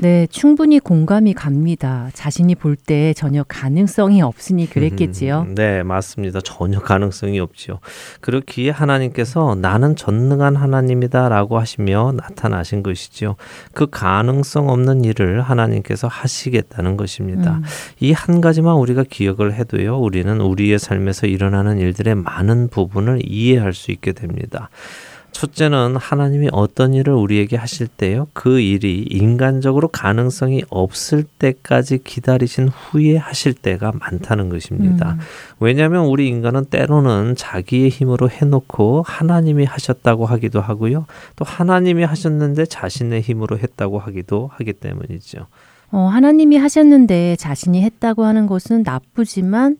네, 0.00 0.26
충분히 0.30 0.78
공감이 0.78 1.34
갑니다. 1.34 2.08
자신이 2.14 2.54
볼 2.54 2.76
때 2.76 3.12
전혀 3.12 3.44
가능성이 3.46 4.22
없으니 4.22 4.68
그랬겠지요. 4.70 5.44
음, 5.48 5.54
네, 5.54 5.82
맞습니다. 5.82 6.40
전혀 6.40 6.80
가능성이 6.80 7.38
없지요. 7.40 7.80
그렇기에 8.22 8.70
하나님께서 8.70 9.54
나는 9.60 9.96
전능한 9.96 10.56
하나님이다라고 10.56 11.58
하시며 11.58 12.12
나타나신 12.16 12.82
것이지요. 12.82 13.36
그 13.74 13.88
가능성 13.90 14.70
없는 14.70 15.04
일을 15.04 15.42
하나님께서 15.42 16.08
하시겠다는 16.08 16.96
것입니다. 16.96 17.56
음. 17.56 17.62
이한 18.00 18.40
가지만 18.40 18.76
우리가 18.76 19.04
기억을 19.08 19.52
해도요, 19.52 19.98
우리는 19.98 20.40
우리의 20.40 20.78
삶에서 20.78 21.26
일어나는 21.26 21.78
일들의 21.78 22.14
많은 22.14 22.68
부분을 22.68 23.20
이해할 23.26 23.74
수 23.74 23.90
있게 23.90 24.12
됩니다. 24.12 24.70
첫째는 25.40 25.96
하나님이 25.96 26.50
어떤 26.52 26.92
일을 26.92 27.14
우리에게 27.14 27.56
하실 27.56 27.86
때요, 27.86 28.28
그 28.34 28.60
일이 28.60 29.06
인간적으로 29.08 29.88
가능성이 29.88 30.64
없을 30.68 31.24
때까지 31.24 32.02
기다리신 32.04 32.68
후에 32.68 33.16
하실 33.16 33.54
때가 33.54 33.90
많다는 33.98 34.50
것입니다. 34.50 35.12
음. 35.12 35.18
왜냐하면 35.58 36.04
우리 36.04 36.28
인간은 36.28 36.66
때로는 36.66 37.36
자기의 37.36 37.88
힘으로 37.88 38.28
해놓고 38.28 39.02
하나님이 39.06 39.64
하셨다고 39.64 40.26
하기도 40.26 40.60
하고요, 40.60 41.06
또 41.36 41.46
하나님이 41.46 42.04
하셨는데 42.04 42.66
자신의 42.66 43.22
힘으로 43.22 43.58
했다고 43.58 43.98
하기도 43.98 44.50
하기 44.52 44.74
때문이죠. 44.74 45.46
어, 45.92 46.00
하나님이 46.00 46.58
하셨는데 46.58 47.36
자신이 47.36 47.82
했다고 47.82 48.24
하는 48.24 48.46
것은 48.46 48.82
나쁘지만 48.82 49.78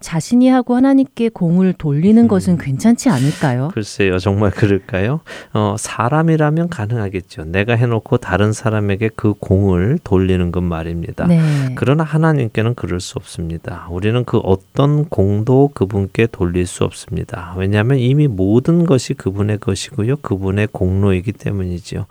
자신이 0.00 0.48
하고 0.48 0.76
하나님께 0.76 1.30
공을 1.30 1.72
돌리는 1.72 2.22
음. 2.22 2.28
것은 2.28 2.56
괜찮지 2.56 3.08
않을까요? 3.08 3.70
글쎄요, 3.74 4.18
정말 4.18 4.52
그럴까요? 4.52 5.20
어, 5.52 5.74
사람이라면 5.76 6.68
가능하겠죠. 6.68 7.46
내가 7.46 7.74
해놓고 7.74 8.18
다른 8.18 8.52
사람에게 8.52 9.10
그 9.16 9.34
공을 9.34 9.98
돌리는 10.04 10.52
건 10.52 10.64
말입니다. 10.64 11.26
네. 11.26 11.40
그러나 11.74 12.04
하나님께는 12.04 12.74
그럴 12.74 13.00
수 13.00 13.14
없습니다. 13.16 13.88
우리는 13.90 14.24
그 14.24 14.38
어떤 14.38 15.04
공도 15.06 15.70
그분께 15.74 16.28
돌릴 16.30 16.66
수 16.66 16.84
없습니다. 16.84 17.54
왜냐하면 17.56 17.98
이미 17.98 18.28
모든 18.28 18.86
것이 18.86 19.14
그분의 19.14 19.58
것이고요. 19.58 20.16
그분의 20.18 20.68
공로이기 20.70 21.32
때문이지요. 21.32 22.06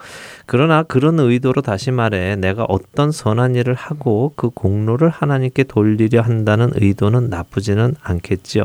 그러나 0.45 0.84
그런 0.84 1.19
의도로 1.19 1.62
다시 1.62 1.91
말해 1.91 2.36
내가 2.36 2.65
어떤 2.67 3.12
선한 3.12 3.56
일을 3.56 3.76
하고 3.76 4.34
그 4.36 4.50
공로를 4.50 5.10
하나님께 5.10 5.63
돌리려 5.63 6.21
한다는 6.21 6.71
의도는 6.76 7.30
나쁘지 7.30 7.77
는 7.78 7.94
않겠지요. 8.02 8.63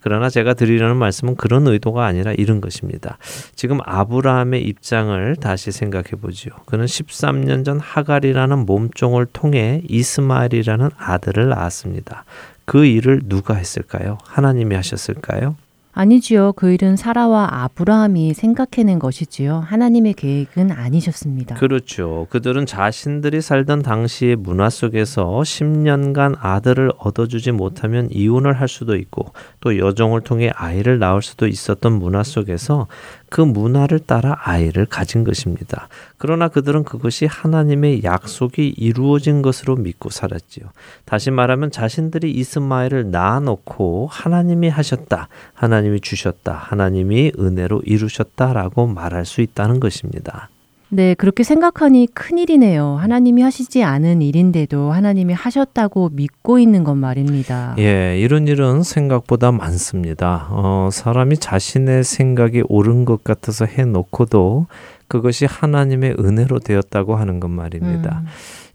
그러나 0.00 0.30
제가 0.30 0.54
드리려는 0.54 0.96
말씀은 0.96 1.36
그런 1.36 1.66
의도가 1.66 2.06
아니라 2.06 2.32
이런 2.32 2.62
것입니다. 2.62 3.18
지금 3.54 3.78
아브라함의 3.84 4.62
입장을 4.62 5.36
다시 5.36 5.70
생각해 5.70 6.12
보지요. 6.20 6.52
그는 6.64 6.86
13년 6.86 7.64
전 7.64 7.78
하갈이라는 7.78 8.64
몸종을 8.64 9.26
통해 9.26 9.82
이스마엘이라는 9.86 10.90
아들을 10.96 11.48
낳았습니다. 11.50 12.24
그 12.64 12.86
일을 12.86 13.20
누가 13.26 13.54
했을까요? 13.54 14.16
하나님이 14.24 14.74
하셨을까요? 14.76 15.56
아니지요. 15.94 16.54
그 16.54 16.72
일은 16.72 16.96
사라와 16.96 17.62
아브라함이 17.62 18.34
생각해낸 18.34 18.98
것이지요. 18.98 19.60
하나님의 19.60 20.14
계획은 20.14 20.72
아니셨습니다. 20.72 21.54
그렇죠. 21.54 22.26
그들은 22.30 22.66
자신들이 22.66 23.40
살던 23.40 23.82
당시의 23.82 24.36
문화 24.36 24.70
속에서 24.70 25.24
10년간 25.40 26.36
아들을 26.40 26.90
얻어주지 26.98 27.52
못하면 27.52 28.08
이혼을 28.10 28.60
할 28.60 28.66
수도 28.66 28.96
있고 28.96 29.32
또 29.60 29.78
여종을 29.78 30.22
통해 30.22 30.50
아이를 30.54 30.98
낳을 30.98 31.22
수도 31.22 31.46
있었던 31.46 31.92
문화 31.92 32.24
속에서 32.24 32.88
그 33.34 33.40
문화를 33.40 33.98
따라 33.98 34.36
아이를 34.44 34.86
가진 34.86 35.24
것입니다. 35.24 35.88
그러나 36.18 36.46
그들은 36.46 36.84
그것이 36.84 37.26
하나님의 37.26 38.04
약속이 38.04 38.68
이루어진 38.76 39.42
것으로 39.42 39.74
믿고 39.74 40.08
살았지요. 40.08 40.66
다시 41.04 41.32
말하면 41.32 41.72
자신들이 41.72 42.30
이스마엘을 42.30 43.10
낳아놓고 43.10 44.06
하나님이 44.08 44.68
하셨다, 44.68 45.26
하나님이 45.52 46.00
주셨다, 46.00 46.52
하나님이 46.52 47.32
은혜로 47.36 47.82
이루셨다라고 47.84 48.86
말할 48.86 49.24
수 49.24 49.40
있다는 49.40 49.80
것입니다. 49.80 50.48
네, 50.94 51.14
그렇게 51.14 51.42
생각하니 51.42 52.06
큰일이네요. 52.14 52.98
하나님이 53.00 53.42
하시지 53.42 53.82
않은 53.82 54.22
일인데도 54.22 54.92
하나님이 54.92 55.32
하셨다고 55.34 56.10
믿고 56.12 56.60
있는 56.60 56.84
것 56.84 56.94
말입니다. 56.94 57.74
예, 57.80 58.16
이런 58.20 58.46
일은 58.46 58.84
생각보다 58.84 59.50
많습니다. 59.50 60.46
어, 60.50 60.90
사람이 60.92 61.38
자신의 61.38 62.04
생각이 62.04 62.62
옳은 62.68 63.06
것 63.06 63.24
같아서 63.24 63.64
해놓고도 63.64 64.66
그것이 65.08 65.46
하나님의 65.46 66.16
은혜로 66.18 66.60
되었다고 66.60 67.16
하는 67.16 67.40
것 67.40 67.48
말입니다. 67.48 68.20
음. 68.22 68.26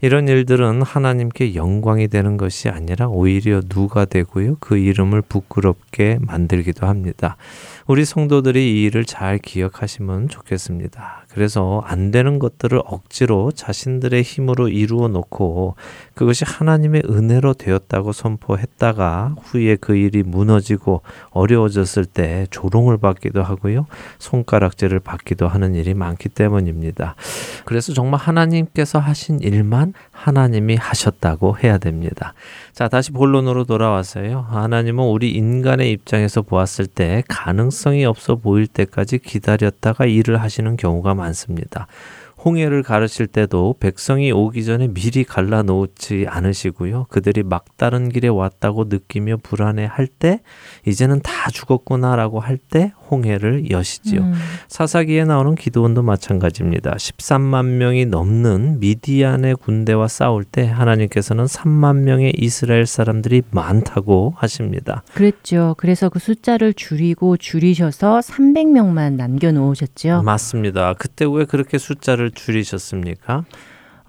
이런 0.02 0.28
일들은 0.28 0.80
하나님께 0.82 1.54
영광이 1.54 2.08
되는 2.08 2.36
것이 2.36 2.68
아니라 2.68 3.08
오히려 3.08 3.60
누가 3.60 4.06
되고요. 4.06 4.56
그 4.60 4.78
이름을 4.78 5.22
부끄럽게 5.22 6.18
만들기도 6.22 6.86
합니다. 6.86 7.36
우리 7.86 8.04
성도들이 8.04 8.80
이 8.80 8.84
일을 8.84 9.04
잘 9.04 9.38
기억하시면 9.38 10.28
좋겠습니다. 10.28 11.24
그래서 11.32 11.82
안 11.86 12.10
되는 12.10 12.38
것들을 12.38 12.80
억지로 12.84 13.52
자신들의 13.52 14.22
힘으로 14.22 14.68
이루어 14.68 15.06
놓고 15.08 15.76
그것이 16.14 16.44
하나님의 16.44 17.04
은혜로 17.08 17.54
되었다고 17.54 18.12
선포했다가 18.12 19.36
후에 19.40 19.76
그 19.76 19.94
일이 19.94 20.22
무너지고 20.24 21.02
어려워졌을 21.30 22.04
때 22.04 22.46
조롱을 22.50 22.98
받기도 22.98 23.42
하고요. 23.42 23.86
손가락질을 24.18 25.00
받기도 25.00 25.46
하는 25.46 25.74
일이 25.74 25.94
많기 25.94 26.28
때문입니다. 26.28 27.14
그래서 27.64 27.92
정말 27.92 28.18
하나님께서 28.20 28.98
하신 28.98 29.40
일만 29.40 29.94
하나님이 30.10 30.76
하셨다고 30.76 31.58
해야 31.58 31.78
됩니다. 31.78 32.34
자, 32.72 32.88
다시 32.88 33.12
본론으로 33.12 33.64
돌아와서요. 33.64 34.46
하나님은 34.48 35.04
우리 35.04 35.30
인간의 35.30 35.92
입장에서 35.92 36.42
보았을 36.42 36.86
때 36.86 37.22
가능성이 37.28 38.04
없어 38.04 38.36
보일 38.36 38.66
때까지 38.66 39.18
기다렸다가 39.18 40.06
일을 40.06 40.40
하시는 40.40 40.76
경우가 40.76 41.14
많습니다. 41.20 41.86
홍해를 42.42 42.82
가르칠 42.82 43.26
때도 43.26 43.76
백성이 43.80 44.32
오기 44.32 44.64
전에 44.64 44.88
미리 44.88 45.24
갈라 45.24 45.62
놓지 45.62 46.24
않으시고요. 46.26 47.06
그들이 47.10 47.42
막다른 47.42 48.08
길에 48.08 48.28
왔다고 48.28 48.84
느끼며 48.84 49.36
불안해 49.42 49.84
할 49.84 50.06
때, 50.06 50.40
이제는 50.86 51.20
다 51.20 51.50
죽었구나라고 51.50 52.40
할 52.40 52.56
때 52.56 52.92
홍해를 53.10 53.70
여시지요. 53.70 54.20
음. 54.20 54.34
사사기에 54.68 55.24
나오는 55.24 55.54
기도원도 55.54 56.02
마찬가지입니다. 56.02 56.94
13만 56.96 57.64
명이 57.64 58.06
넘는 58.06 58.80
미디안의 58.80 59.56
군대와 59.56 60.08
싸울 60.08 60.44
때 60.44 60.66
하나님께서는 60.66 61.44
3만 61.44 62.00
명의 62.02 62.32
이스라엘 62.36 62.86
사람들이 62.86 63.42
많다고 63.50 64.34
하십니다. 64.36 65.02
그랬죠. 65.14 65.74
그래서 65.78 66.08
그 66.08 66.18
숫자를 66.18 66.74
줄이고 66.74 67.36
줄이셔서 67.36 68.20
300명만 68.20 69.14
남겨 69.14 69.52
놓으셨죠. 69.52 70.22
맞습니다. 70.22 70.94
그때 70.94 71.24
왜 71.30 71.44
그렇게 71.44 71.78
숫자를 71.78 72.30
줄이셨습니까? 72.30 73.44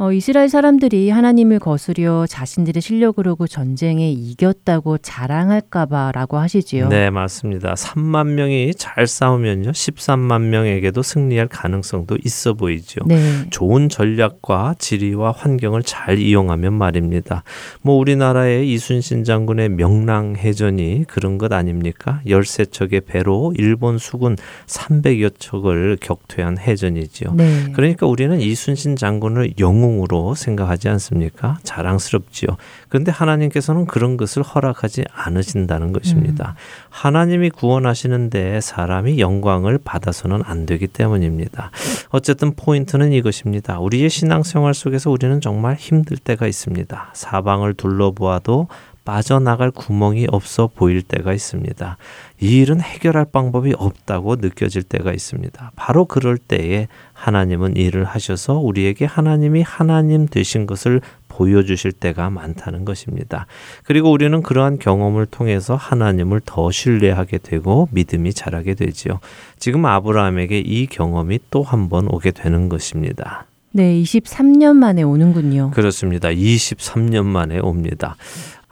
어, 0.02 0.12
이스라엘 0.12 0.49
사람들이 0.49 1.12
하나님을 1.12 1.60
거스려 1.60 2.26
자신들의 2.26 2.82
실력으로 2.82 3.36
그 3.36 3.47
전쟁에 3.47 4.10
이겼다고 4.12 4.97
자랑할까봐라고 4.97 6.39
하시지요. 6.39 6.89
네, 6.89 7.12
맞습니다. 7.12 7.76
3만 7.76 8.30
명이 8.30 8.74
잘 8.74 9.06
싸우면요, 9.06 9.70
13만 9.70 10.41
명에게도 10.45 11.04
승리할 11.04 11.49
가능성도 11.49 12.18
있어 12.26 12.56
보이죠. 12.56 13.02
네. 13.06 13.16
좋은 13.52 13.89
전략과 13.89 14.78
지리와 14.80 15.34
환경을 15.34 15.84
잘 15.84 16.18
이용하면 16.18 16.74
말입니다. 16.74 17.43
뭐 17.84 17.97
우리나라의 17.97 18.74
이순신 18.74 19.24
장군의 19.24 19.70
명랑해전이 19.70 21.06
그런 21.10 21.38
것 21.38 21.54
아닙니까? 21.54 22.22
13척의 22.26 23.06
배로 23.06 23.54
일본 23.56 23.99
수군 23.99 24.36
300여 24.66 25.36
척을 25.38 25.97
격퇴한 26.02 26.58
해전이지요. 26.58 27.36
네. 27.36 27.68
그러니까 27.74 28.08
우리는 28.08 28.41
이순신 28.41 28.95
장군을 28.95 29.60
영웅 29.60 29.91
영웅으로 29.92 30.36
생각하지 30.36 30.89
않습니까? 30.89 31.60
자랑스럽지요. 31.64 32.50
그런데 32.89 33.12
하나님께서는 33.12 33.86
그런 33.86 34.18
것을 34.18 34.44
허락하지 34.44 35.04
않으신다는 35.14 35.92
것입니다. 35.92 36.56
음. 36.58 36.62
하나님이 36.89 37.50
구원하시는데 37.50 38.62
사람이 38.62 39.20
영광을 39.20 39.78
받아서는 39.84 40.42
안 40.46 40.66
되기 40.66 40.88
때문입니다. 40.88 41.72
어쨌든 42.10 42.54
포인트는 42.56 43.12
이것입니다. 43.12 43.80
우리의 43.80 44.10
신앙생활 44.10 44.74
속에서 44.74 45.12
우리는 45.12 45.42
정말 45.42 45.76
힘들 45.76 46.18
때가 46.18 46.48
있습니다. 46.48 47.12
사방을 47.14 47.74
둘러보아도 47.74 48.68
빠져나갈 49.04 49.72
구멍이 49.72 50.28
없어 50.30 50.70
보일 50.74 51.02
때가 51.02 51.34
있습니다. 51.34 51.98
이 52.39 52.60
일은 52.60 52.82
해결할 52.82 53.26
방법이 53.26 53.74
없다고 53.76 54.36
느껴질 54.36 54.84
때가 54.84 55.12
있습니다. 55.12 55.72
바로 55.76 56.06
그럴 56.06 56.38
때에 56.38 56.88
하나님은 57.22 57.78
일을 57.78 58.04
하셔서 58.04 58.56
우리에게 58.58 59.06
하나님이 59.06 59.62
하나님 59.62 60.28
되신 60.28 60.66
것을 60.66 61.02
보여주실 61.28 61.92
때가 61.94 62.30
많다는 62.30 62.84
것입니다. 62.84 63.46
그리고 63.84 64.12
우리는 64.12 64.42
그러한 64.42 64.80
경험을 64.80 65.28
통해서 65.28 65.76
하나님을 65.76 66.42
더 66.46 66.72
신뢰하게 66.72 67.38
되고 67.38 67.88
믿음이 67.92 68.34
자라게 68.34 68.74
되지요. 68.74 69.20
지금 69.60 69.86
아브라함에게 69.86 70.60
이 70.60 70.88
경험이 70.88 71.40
또 71.52 71.62
한 71.64 71.90
번 71.90 72.08
오게 72.12 72.32
되는 72.32 72.68
것입니다. 72.70 73.46
네, 73.72 74.02
23년 74.02 74.76
만에 74.76 75.04
오는군요. 75.04 75.72
그렇습니다. 75.74 76.30
23년 76.30 77.24
만에 77.26 77.60
옵니다. 77.60 78.18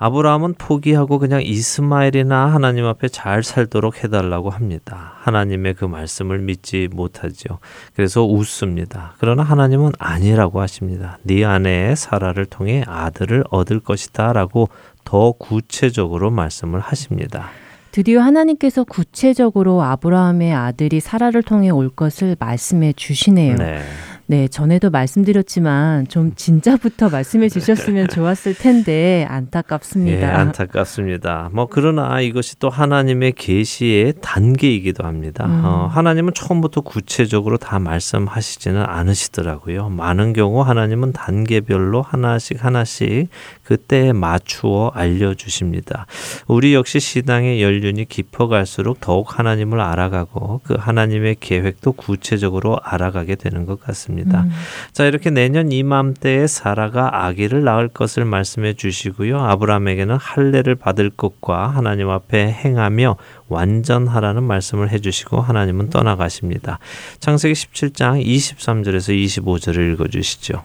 아브라함은 0.01 0.55
포기하고 0.57 1.19
그냥 1.19 1.41
이스마엘이나 1.43 2.47
하나님 2.47 2.85
앞에 2.85 3.09
잘 3.09 3.43
살도록 3.43 4.03
해달라고 4.03 4.49
합니다. 4.49 5.13
하나님의 5.17 5.73
그 5.73 5.83
말씀을 5.83 6.39
믿지 6.39 6.87
못하죠. 6.89 7.59
그래서 7.95 8.23
웃습니다. 8.25 9.15
그러나 9.19 9.43
하나님은 9.43 9.91
아니라고 9.99 10.61
하십니다. 10.61 11.19
네 11.23 11.43
아내 11.43 11.95
사라를 11.95 12.45
통해 12.45 12.83
아들을 12.87 13.43
얻을 13.51 13.81
것이다라고 13.81 14.69
더 15.03 15.33
구체적으로 15.33 16.31
말씀을 16.31 16.79
하십니다. 16.79 17.49
드디어 17.91 18.21
하나님께서 18.21 18.83
구체적으로 18.83 19.81
아브라함의 19.81 20.53
아들이 20.53 20.99
사라를 20.99 21.43
통해 21.43 21.69
올 21.69 21.89
것을 21.89 22.37
말씀해 22.39 22.93
주시네요. 22.93 23.55
네. 23.55 23.81
네, 24.29 24.47
전에도 24.47 24.91
말씀드렸지만 24.91 26.07
좀 26.07 26.35
진짜부터 26.35 27.09
말씀해 27.09 27.49
주셨으면 27.49 28.09
좋았을 28.09 28.53
텐데 28.53 29.25
안타깝습니다. 29.27 30.21
예, 30.21 30.25
안타깝습니다. 30.25 31.49
뭐 31.51 31.65
그러나 31.65 32.21
이것이 32.21 32.59
또 32.59 32.69
하나님의 32.69 33.31
계시의 33.31 34.13
단계이기도 34.21 35.03
합니다. 35.03 35.47
음. 35.47 35.65
어, 35.65 35.87
하나님은 35.87 36.35
처음부터 36.35 36.81
구체적으로 36.81 37.57
다 37.57 37.79
말씀하시지는 37.79 38.83
않으시더라고요. 38.85 39.89
많은 39.89 40.33
경우 40.33 40.61
하나님은 40.61 41.11
단계별로 41.11 42.03
하나씩 42.03 42.63
하나씩 42.63 43.29
그때에 43.63 44.13
맞추어 44.13 44.91
알려 44.93 45.33
주십니다. 45.33 46.05
우리 46.47 46.75
역시 46.75 46.99
신앙의 46.99 47.63
연륜이 47.63 48.05
깊어갈수록 48.05 48.99
더욱 48.99 49.39
하나님을 49.39 49.81
알아가고 49.81 50.61
그 50.63 50.75
하나님의 50.75 51.37
계획도 51.39 51.93
구체적으로 51.93 52.79
알아가게 52.83 53.33
되는 53.33 53.65
것 53.65 53.79
같습니다. 53.79 54.18
있습니다. 54.19 54.41
음. 54.41 54.51
자, 54.91 55.05
이렇게 55.05 55.29
내년 55.29 55.71
이맘때에 55.71 56.47
사라가 56.47 57.25
아기를 57.25 57.63
낳을 57.63 57.87
것을 57.87 58.25
말씀해 58.25 58.73
주시고요. 58.73 59.39
아브라함에게는 59.39 60.17
할례를 60.17 60.75
받을 60.75 61.09
것과 61.09 61.67
하나님 61.67 62.09
앞에 62.09 62.51
행하며 62.51 63.15
완전하라는 63.47 64.43
말씀을 64.43 64.91
해 64.91 64.99
주시고 64.99 65.41
하나님은 65.41 65.89
떠나가십니다. 65.89 66.79
창세기 67.19 67.53
17장 67.53 68.23
23절에서 68.23 69.15
25절을 69.15 69.93
읽어 69.93 70.07
주시죠. 70.07 70.63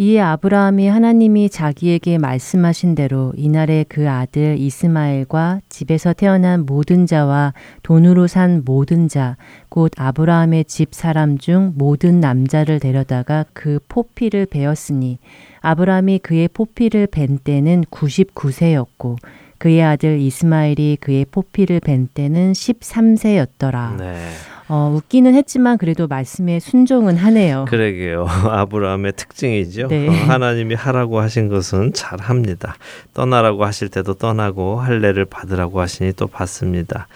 이에 0.00 0.20
아브라함이 0.20 0.86
하나님이 0.86 1.50
자기에게 1.50 2.18
말씀하신 2.18 2.94
대로 2.94 3.32
이날에 3.36 3.84
그 3.88 4.08
아들 4.08 4.56
이스마엘과 4.56 5.62
집에서 5.68 6.12
태어난 6.12 6.64
모든 6.64 7.04
자와 7.04 7.52
돈으로 7.82 8.28
산 8.28 8.62
모든 8.64 9.08
자, 9.08 9.36
곧 9.68 9.90
아브라함의 9.96 10.66
집 10.66 10.94
사람 10.94 11.36
중 11.36 11.72
모든 11.74 12.20
남자를 12.20 12.78
데려다가 12.78 13.44
그 13.52 13.80
포피를 13.88 14.46
베었으니 14.46 15.18
아브라함이 15.62 16.20
그의 16.20 16.46
포피를 16.46 17.08
벤 17.08 17.36
때는 17.36 17.82
99세였고 17.90 19.16
그의 19.58 19.82
아들 19.82 20.20
이스마엘이 20.20 20.98
그의 21.00 21.24
포피를 21.24 21.80
벤 21.80 22.06
때는 22.06 22.52
13세였더라. 22.52 23.96
네. 23.96 24.28
어, 24.68 24.92
웃기는 24.94 25.34
했지만 25.34 25.78
그래도 25.78 26.06
말씀에 26.06 26.60
순종은 26.60 27.16
하네요. 27.16 27.64
그러게요. 27.68 28.26
아브라함의 28.48 29.14
특징이죠. 29.14 29.88
네. 29.88 30.08
어, 30.08 30.12
하나님이 30.12 30.74
하라고 30.74 31.20
하신 31.20 31.48
것은 31.48 31.92
잘 31.94 32.20
합니다. 32.20 32.76
떠나라고 33.14 33.64
하실 33.64 33.88
때도 33.88 34.14
떠나고 34.14 34.80
할례를 34.80 35.24
받으라고 35.24 35.80
하시니 35.80 36.12
또 36.12 36.26
받습니다. 36.26 37.08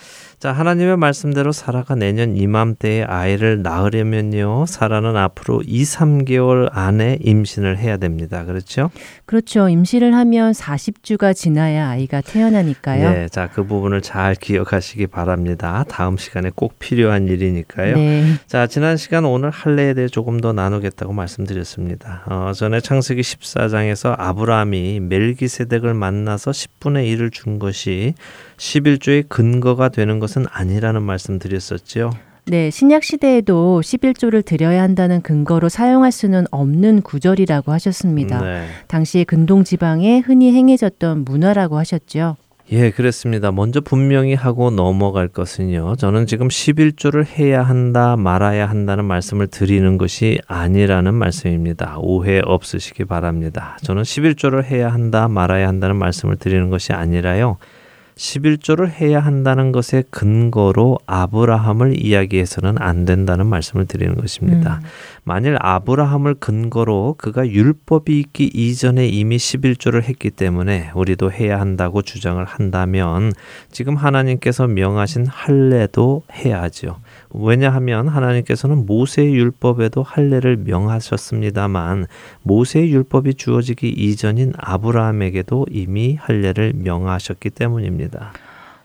자, 0.42 0.50
하나님의 0.50 0.96
말씀대로 0.96 1.52
사라가 1.52 1.94
내년 1.94 2.36
이맘때에 2.36 3.04
아이를 3.04 3.62
낳으려면요. 3.62 4.66
사라는 4.66 5.16
앞으로 5.16 5.62
2, 5.64 5.84
3개월 5.84 6.68
안에 6.72 7.18
임신을 7.20 7.78
해야 7.78 7.96
됩니다. 7.96 8.44
그렇죠? 8.44 8.90
그렇죠. 9.24 9.68
임신을 9.68 10.12
하면 10.12 10.50
40주가 10.50 11.32
지나야 11.32 11.90
아이가 11.90 12.20
태어나니까요. 12.22 13.10
네. 13.10 13.28
자, 13.28 13.50
그 13.52 13.64
부분을 13.64 14.02
잘 14.02 14.34
기억하시기 14.34 15.06
바랍니다. 15.06 15.84
다음 15.88 16.16
시간에 16.16 16.50
꼭 16.52 16.76
필요한 16.80 17.28
일이니까요. 17.28 17.94
네. 17.94 18.24
자, 18.48 18.66
지난 18.66 18.96
시간 18.96 19.24
오늘 19.24 19.50
할례에 19.50 19.94
대해 19.94 20.08
조금 20.08 20.40
더 20.40 20.52
나누겠다고 20.52 21.12
말씀드렸습니다. 21.12 22.24
어, 22.26 22.50
전에 22.52 22.80
창세기 22.80 23.20
14장에서 23.20 24.16
아브라함이 24.18 24.98
멜기세덱을 25.02 25.94
만나서 25.94 26.50
10분의 26.50 27.16
1을 27.16 27.30
준 27.30 27.60
것이 27.60 28.14
11조의 28.62 29.28
근거가 29.28 29.88
되는 29.88 30.20
것은 30.20 30.46
아니라는 30.48 31.02
말씀 31.02 31.40
드렸었지요. 31.40 32.12
네, 32.46 32.70
신약 32.70 33.02
시대에도 33.02 33.80
11조를 33.82 34.44
드려야 34.44 34.82
한다는 34.82 35.20
근거로 35.20 35.68
사용할 35.68 36.12
수는 36.12 36.46
없는 36.50 37.02
구절이라고 37.02 37.72
하셨습니다. 37.72 38.40
네. 38.40 38.66
당시 38.86 39.24
근동 39.24 39.64
지방에 39.64 40.20
흔히 40.20 40.52
행해졌던 40.52 41.24
문화라고 41.24 41.76
하셨죠. 41.78 42.36
예, 42.70 42.90
그렇습니다. 42.90 43.50
먼저 43.50 43.80
분명히 43.80 44.34
하고 44.34 44.70
넘어갈 44.70 45.28
것은요. 45.28 45.96
저는 45.96 46.26
지금 46.26 46.48
11조를 46.48 47.26
해야 47.26 47.62
한다, 47.64 48.16
말아야 48.16 48.68
한다는 48.68 49.04
말씀을 49.04 49.48
드리는 49.48 49.98
것이 49.98 50.38
아니라는 50.46 51.14
말씀입니다. 51.14 51.96
오해 51.98 52.40
없으시기 52.44 53.04
바랍니다. 53.04 53.76
저는 53.82 54.04
11조를 54.04 54.64
해야 54.64 54.88
한다, 54.92 55.26
말아야 55.28 55.66
한다는 55.66 55.96
말씀을 55.96 56.36
드리는 56.36 56.70
것이 56.70 56.92
아니라요. 56.92 57.58
11조를 58.22 58.88
해야 58.88 59.18
한다는 59.18 59.72
것의 59.72 60.04
근거로 60.10 60.98
아브라함을 61.06 62.00
이야기해서는 62.00 62.76
안 62.78 63.04
된다는 63.04 63.46
말씀을 63.46 63.86
드리는 63.86 64.14
것입니다. 64.14 64.78
음. 64.80 64.86
만일 65.24 65.56
아브라함을 65.58 66.34
근거로 66.34 67.16
그가 67.18 67.48
율법이 67.48 68.20
있기 68.20 68.44
이전에 68.54 69.08
이미 69.08 69.38
11조를 69.38 70.04
했기 70.04 70.30
때문에 70.30 70.92
우리도 70.94 71.32
해야 71.32 71.58
한다고 71.58 72.02
주장을 72.02 72.42
한다면 72.44 73.32
지금 73.72 73.96
하나님께서 73.96 74.68
명하신 74.68 75.26
할례도 75.26 76.22
해야죠. 76.32 76.98
왜냐하면 77.34 78.08
하나님께서는 78.08 78.86
모세의 78.86 79.34
율법에도 79.34 80.02
할례를 80.02 80.58
명하셨습니다만 80.58 82.06
모세의 82.42 82.92
율법이 82.92 83.34
주어지기 83.34 83.88
이전인 83.88 84.52
아브라함에게도 84.56 85.66
이미 85.70 86.16
할례를 86.16 86.74
명하셨기 86.74 87.50
때문입니다. 87.50 88.32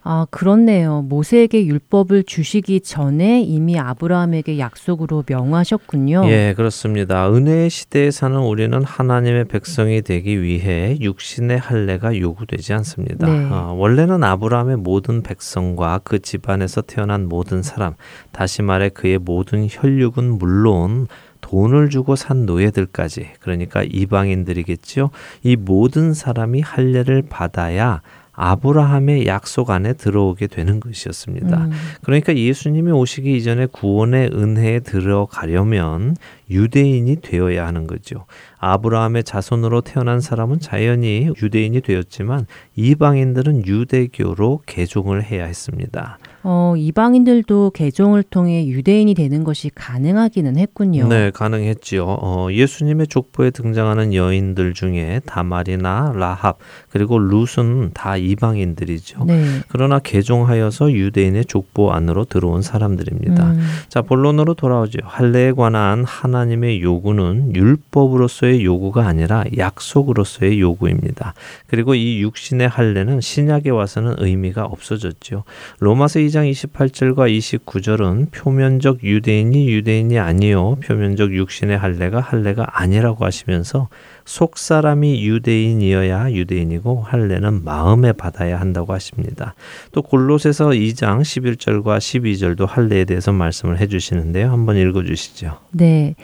아, 0.09 0.25
그렇네요. 0.31 1.01
모세에게 1.01 1.65
율법을 1.65 2.23
주시기 2.23 2.79
전에 2.79 3.41
이미 3.41 3.77
아브라함에게 3.77 4.57
약속으로 4.57 5.25
명하셨군요. 5.27 6.23
예, 6.27 6.53
그렇습니다. 6.55 7.29
은혜의 7.29 7.69
시대에 7.69 8.09
사는 8.11 8.39
우리는 8.39 8.81
하나님의 8.81 9.49
백성이 9.49 10.01
되기 10.01 10.41
위해 10.41 10.97
육신의 11.01 11.57
할례가 11.57 12.17
요구되지 12.17 12.71
않습니다. 12.75 13.27
네. 13.27 13.49
어, 13.51 13.75
원래는 13.77 14.23
아브라함의 14.23 14.77
모든 14.77 15.23
백성과 15.23 15.99
그 16.05 16.19
집안에서 16.19 16.83
태어난 16.83 17.27
모든 17.27 17.61
사람, 17.61 17.95
다시 18.31 18.61
말해 18.61 18.87
그의 18.87 19.17
모든 19.17 19.67
혈육은 19.69 20.37
물론 20.37 21.07
돈을 21.41 21.89
주고 21.89 22.15
산 22.15 22.45
노예들까지 22.45 23.27
그러니까 23.41 23.83
이방인들이겠죠. 23.83 25.09
이 25.43 25.57
모든 25.57 26.13
사람이 26.13 26.61
할례를 26.61 27.23
받아야 27.29 28.01
아브라함의 28.39 29.25
약속 29.25 29.71
안에 29.71 29.93
들어오게 29.93 30.45
되는 30.45 30.79
것이었습니다. 30.79 31.65
음. 31.65 31.71
그러니까 32.03 32.37
예수님이 32.37 32.91
오시기 32.91 33.35
이전에 33.35 33.65
구원의 33.65 34.29
은혜에 34.31 34.81
들어가려면 34.81 36.15
유대인이 36.49 37.17
되어야 37.21 37.65
하는 37.65 37.87
거죠. 37.87 38.25
아브라함의 38.59 39.23
자손으로 39.23 39.81
태어난 39.81 40.19
사람은 40.19 40.59
자연히 40.59 41.29
유대인이 41.41 41.81
되었지만 41.81 42.45
이방인들은 42.75 43.65
유대교로 43.65 44.61
개종을 44.65 45.23
해야 45.23 45.45
했습니다. 45.45 46.17
어, 46.49 46.75
이방인들도 46.77 47.71
개종을 47.71 48.23
통해 48.23 48.67
유대인이 48.67 49.13
되는 49.15 49.43
것이 49.43 49.69
가능하기는 49.75 50.57
했군요. 50.57 51.07
네, 51.09 51.29
가능했지요. 51.29 52.05
어, 52.07 52.47
예수님의 52.49 53.07
족보에 53.07 53.49
등장하는 53.49 54.13
여인들 54.13 54.73
중에 54.73 55.19
다말이나 55.25 56.13
라합 56.15 56.59
그리고 56.89 57.19
룻은 57.19 57.91
다 57.93 58.15
이방인들이죠. 58.15 59.25
네. 59.25 59.43
그러나 59.67 59.99
개종하여서 59.99 60.93
유대인의 60.93 61.45
족보 61.45 61.91
안으로 61.91 62.23
들어온 62.23 62.61
사람들입니다. 62.61 63.51
음. 63.51 63.67
자, 63.89 64.01
본론으로 64.01 64.53
돌아오죠. 64.53 64.99
할례에 65.03 65.51
관한 65.51 66.05
하나 66.05 66.36
님의 66.45 66.81
요구는 66.81 67.55
율법으로서의 67.55 68.63
요구가 68.63 69.05
아니라 69.05 69.43
약속으로서의 69.57 70.61
요구입니다. 70.61 71.33
그리고 71.67 71.93
이 71.93 72.21
육신의 72.21 72.69
할례는 72.69 73.19
신약에 73.21 73.69
와서는 73.69 74.15
의미가 74.19 74.63
없어졌죠. 74.65 75.43
로마서 75.79 76.19
2장 76.19 76.37
2장 76.37 76.51
28절과 76.51 77.65
29절은 77.65 78.31
표면적 78.31 79.03
유대인이 79.03 79.69
유대인이 79.69 80.19
아니요 80.19 80.75
표면적 80.83 81.33
육신의 81.33 81.77
할례가 81.77 82.19
할례가 82.19 82.67
아니라고 82.79 83.25
하시면서 83.25 83.89
속 84.27 84.57
사람이 84.57 85.25
유대인이어야 85.25 86.33
유대인이고 86.33 87.01
할례는 87.01 87.63
마음에 87.63 88.11
받아야 88.11 88.59
한다고 88.59 88.93
하십니다. 88.93 89.55
또 89.93 90.01
골로새서 90.01 90.71
2장 90.71 91.21
11절과 91.21 91.97
12절도 91.97 92.67
할례에 92.67 93.05
대해서 93.05 93.31
말씀을 93.31 93.79
해 93.79 93.87
주시는데요. 93.87 94.51
한번 94.51 94.75
읽어 94.75 95.03
주시죠. 95.03 95.57
네. 95.71 96.15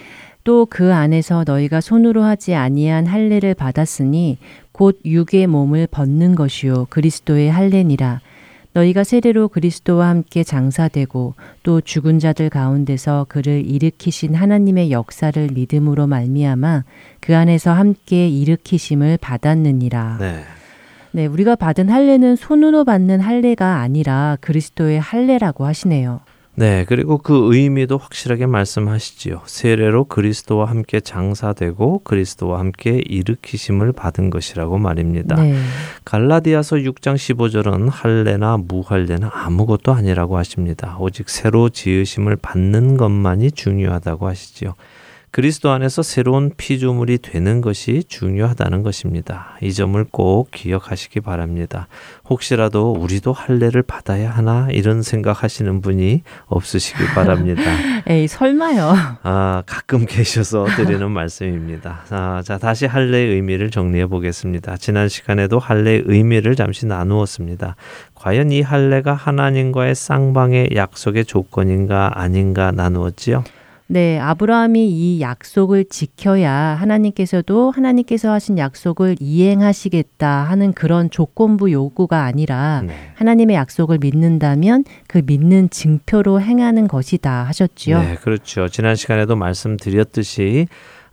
또 0.43 0.68
그 0.70 0.93
안에서 0.93 1.45
너희가 1.47 1.80
손으로 1.80 2.24
하지 2.24 2.54
아니한 2.54 3.06
할례를 3.06 3.54
받았으니 3.54 4.38
곧 4.74 4.99
육의 5.06 5.47
몸을 5.47 5.88
벗는 5.88 6.36
것이요 6.36 6.88
그리스도의 6.89 7.49
할례니라. 7.49 8.20
너희가 8.74 9.03
세례로 9.03 9.49
그리스도와 9.49 10.09
함께 10.09 10.43
장사되고 10.43 11.36
또 11.61 11.82
죽은 11.82 12.19
자들 12.19 12.49
가운데서 12.49 13.28
그를 13.30 13.65
일으키신 13.65 14.36
하나님의 14.36 14.91
역사를 14.91 15.47
믿음으로 15.51 16.07
말미암아 16.07 16.84
그 17.19 17.36
안에서 17.36 17.71
함께 17.71 18.28
일으키심을 18.28 19.17
받았느니라. 19.21 20.17
네. 20.19 20.43
네, 21.11 21.28
우리가 21.28 21.55
받은 21.55 21.89
할례는 21.89 22.36
손으로 22.36 22.86
받는 22.86 23.19
할례가 23.19 23.78
아니라 23.82 24.38
그리스도의 24.41 24.99
할례라고 24.99 25.65
하시네요. 25.65 26.21
네, 26.56 26.86
그리고 26.88 27.18
그 27.18 27.56
의미도 27.56 27.97
확실하게 27.97 28.45
말씀하시지요. 28.45 29.41
세례로 29.45 30.06
그리스도와 30.06 30.66
함께 30.70 30.99
장사되고 30.99 32.01
그리스도와 32.04 32.60
함께 32.60 33.01
일으키심을 33.04 33.91
받은 33.91 34.30
것이라고 34.30 34.78
말입니다. 34.78 35.36
네. 35.36 35.56
갈라디아서 36.06 36.76
6장 36.78 37.16
15절은 37.16 37.89
할례나 37.89 38.58
무할례나 38.58 39.32
아무것도 39.34 39.93
아니라고 39.93 40.38
하십니다. 40.38 40.95
오직 40.99 41.30
새로 41.30 41.70
지으심을 41.70 42.36
받는 42.36 42.97
것만이 42.97 43.51
중요하다고 43.51 44.28
하시지요. 44.28 44.76
그리스도 45.34 45.71
안에서 45.71 46.03
새로운 46.03 46.51
피조물이 46.55 47.17
되는 47.17 47.61
것이 47.61 48.03
중요하다는 48.07 48.84
것입니다. 48.84 49.57
이 49.63 49.73
점을 49.73 50.05
꼭 50.11 50.51
기억하시기 50.51 51.21
바랍니다. 51.21 51.88
혹시라도 52.29 52.91
우리도 52.91 53.34
할례를 53.34 53.81
받아야 53.81 54.29
하나 54.29 54.67
이런 54.69 55.01
생각하시는 55.01 55.81
분이 55.81 56.21
없으시기 56.45 57.03
바랍니다. 57.15 57.63
에이 58.05 58.27
설마요. 58.27 58.93
아 59.23 59.63
가끔 59.65 60.05
계셔서 60.05 60.67
드리는 60.75 61.09
말씀입니다. 61.09 62.01
아, 62.11 62.43
자 62.45 62.59
다시 62.59 62.86
할례의 62.86 63.34
의미를 63.34 63.71
정리해 63.71 64.05
보겠습니다. 64.05 64.77
지난 64.77 65.09
시간에도 65.09 65.57
할례의 65.57 66.03
의미를 66.05 66.55
잠시 66.55 66.86
나누었습니다. 66.86 67.75
과연 68.13 68.51
이 68.51 68.61
할례가 68.61 69.15
하나님과의 69.15 69.95
쌍방의 69.95 70.75
약속의 70.75 71.25
조건인가 71.25 72.11
아닌가 72.21 72.71
나누었지요. 72.71 73.43
네, 73.93 74.17
아브라함이 74.17 74.89
이 74.89 75.21
약속을 75.21 75.85
지켜야 75.85 76.51
하나님께서도 76.51 77.69
하나님께서 77.69 78.31
하신 78.31 78.57
약속을 78.57 79.17
이행하시겠다 79.19 80.27
하는 80.27 80.73
그런 80.73 81.11
조건부 81.11 81.71
요구가 81.71 82.23
아니라 82.23 82.81
네. 82.87 82.95
하나님의 83.13 83.55
약속을 83.55 83.99
믿는다면 84.01 84.85
그 85.05 85.21
믿는 85.23 85.69
증표로 85.69 86.41
행하는 86.41 86.87
것이다 86.87 87.43
하셨지요. 87.43 88.01
네, 88.01 88.15
그렇죠. 88.15 88.67
지난 88.67 88.95
시간에도 88.95 89.35
말씀드렸듯이 89.35 90.65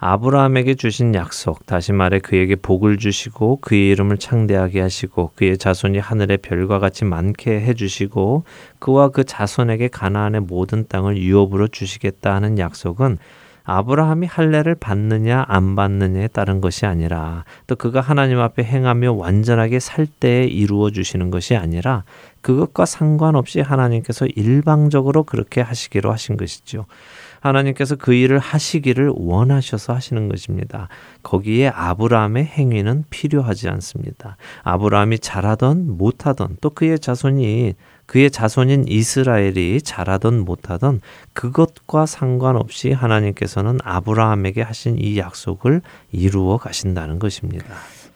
아브라함에게 0.03 0.77
주신 0.77 1.15
약속, 1.15 1.67
다시 1.67 1.93
말해 1.93 2.21
그에게 2.21 2.57
복을 2.57 2.97
주시고 2.97 3.59
그의 3.61 3.91
이름을 3.91 4.17
창대하게 4.17 4.81
하시고 4.81 5.33
그의 5.35 5.59
자손이 5.59 5.99
하늘의 5.99 6.39
별과 6.39 6.79
같이 6.79 7.05
많게 7.05 7.61
해 7.61 7.75
주시고 7.75 8.45
그와 8.79 9.11
그 9.11 9.25
자손에게 9.25 9.89
가나안의 9.89 10.41
모든 10.41 10.89
땅을 10.89 11.19
유업으로 11.19 11.69
주시겠다 11.69 12.35
하는 12.35 12.59
약속은 12.59 13.19
아브라함이 13.65 14.27
할례를 14.27 14.75
받느냐 14.75 15.45
안 15.47 15.77
받느냐에 15.77 16.29
따른 16.29 16.63
것이 16.63 16.87
아니라 16.87 17.45
또 17.67 17.77
그가 17.77 18.01
하나님 18.01 18.41
앞에 18.41 18.65
행하며 18.65 19.13
완전하게 19.13 19.81
살 19.81 20.07
때에 20.07 20.45
이루어 20.45 20.91
주시는 20.91 21.31
것이 21.31 21.57
아니라 21.57 22.05
그것과 22.41 22.87
상관없이 22.87 23.61
하나님께서 23.61 24.27
일방적으로 24.35 25.25
그렇게 25.25 25.61
하시기로 25.61 26.11
하신 26.11 26.39
것이죠. 26.39 26.87
하나님께서 27.41 27.97
그 27.97 28.15
일을 28.15 28.39
하시기를 28.39 29.13
원하셔서 29.15 29.95
하시는 29.95 30.29
것입니다. 30.29 30.89
거기에 31.23 31.69
아브라함의 31.69 32.45
행위는 32.45 33.05
필요하지 33.11 33.69
않습니다. 33.69 34.37
아브라함이 34.63 35.19
잘하던 35.19 35.97
못하던 35.97 36.57
또 36.61 36.71
그의 36.71 36.99
자손이 36.99 37.75
그의 38.07 38.31
자손인 38.31 38.87
이스라엘이 38.89 39.83
잘하던 39.83 40.41
못하던 40.41 41.01
그것과 41.33 42.07
상관없이 42.07 42.91
하나님께서는 42.91 43.79
아브라함에게 43.85 44.63
하신 44.63 44.99
이 44.99 45.17
약속을 45.19 45.81
이루어 46.11 46.57
가신다는 46.57 47.21
것입니다. 47.21 47.67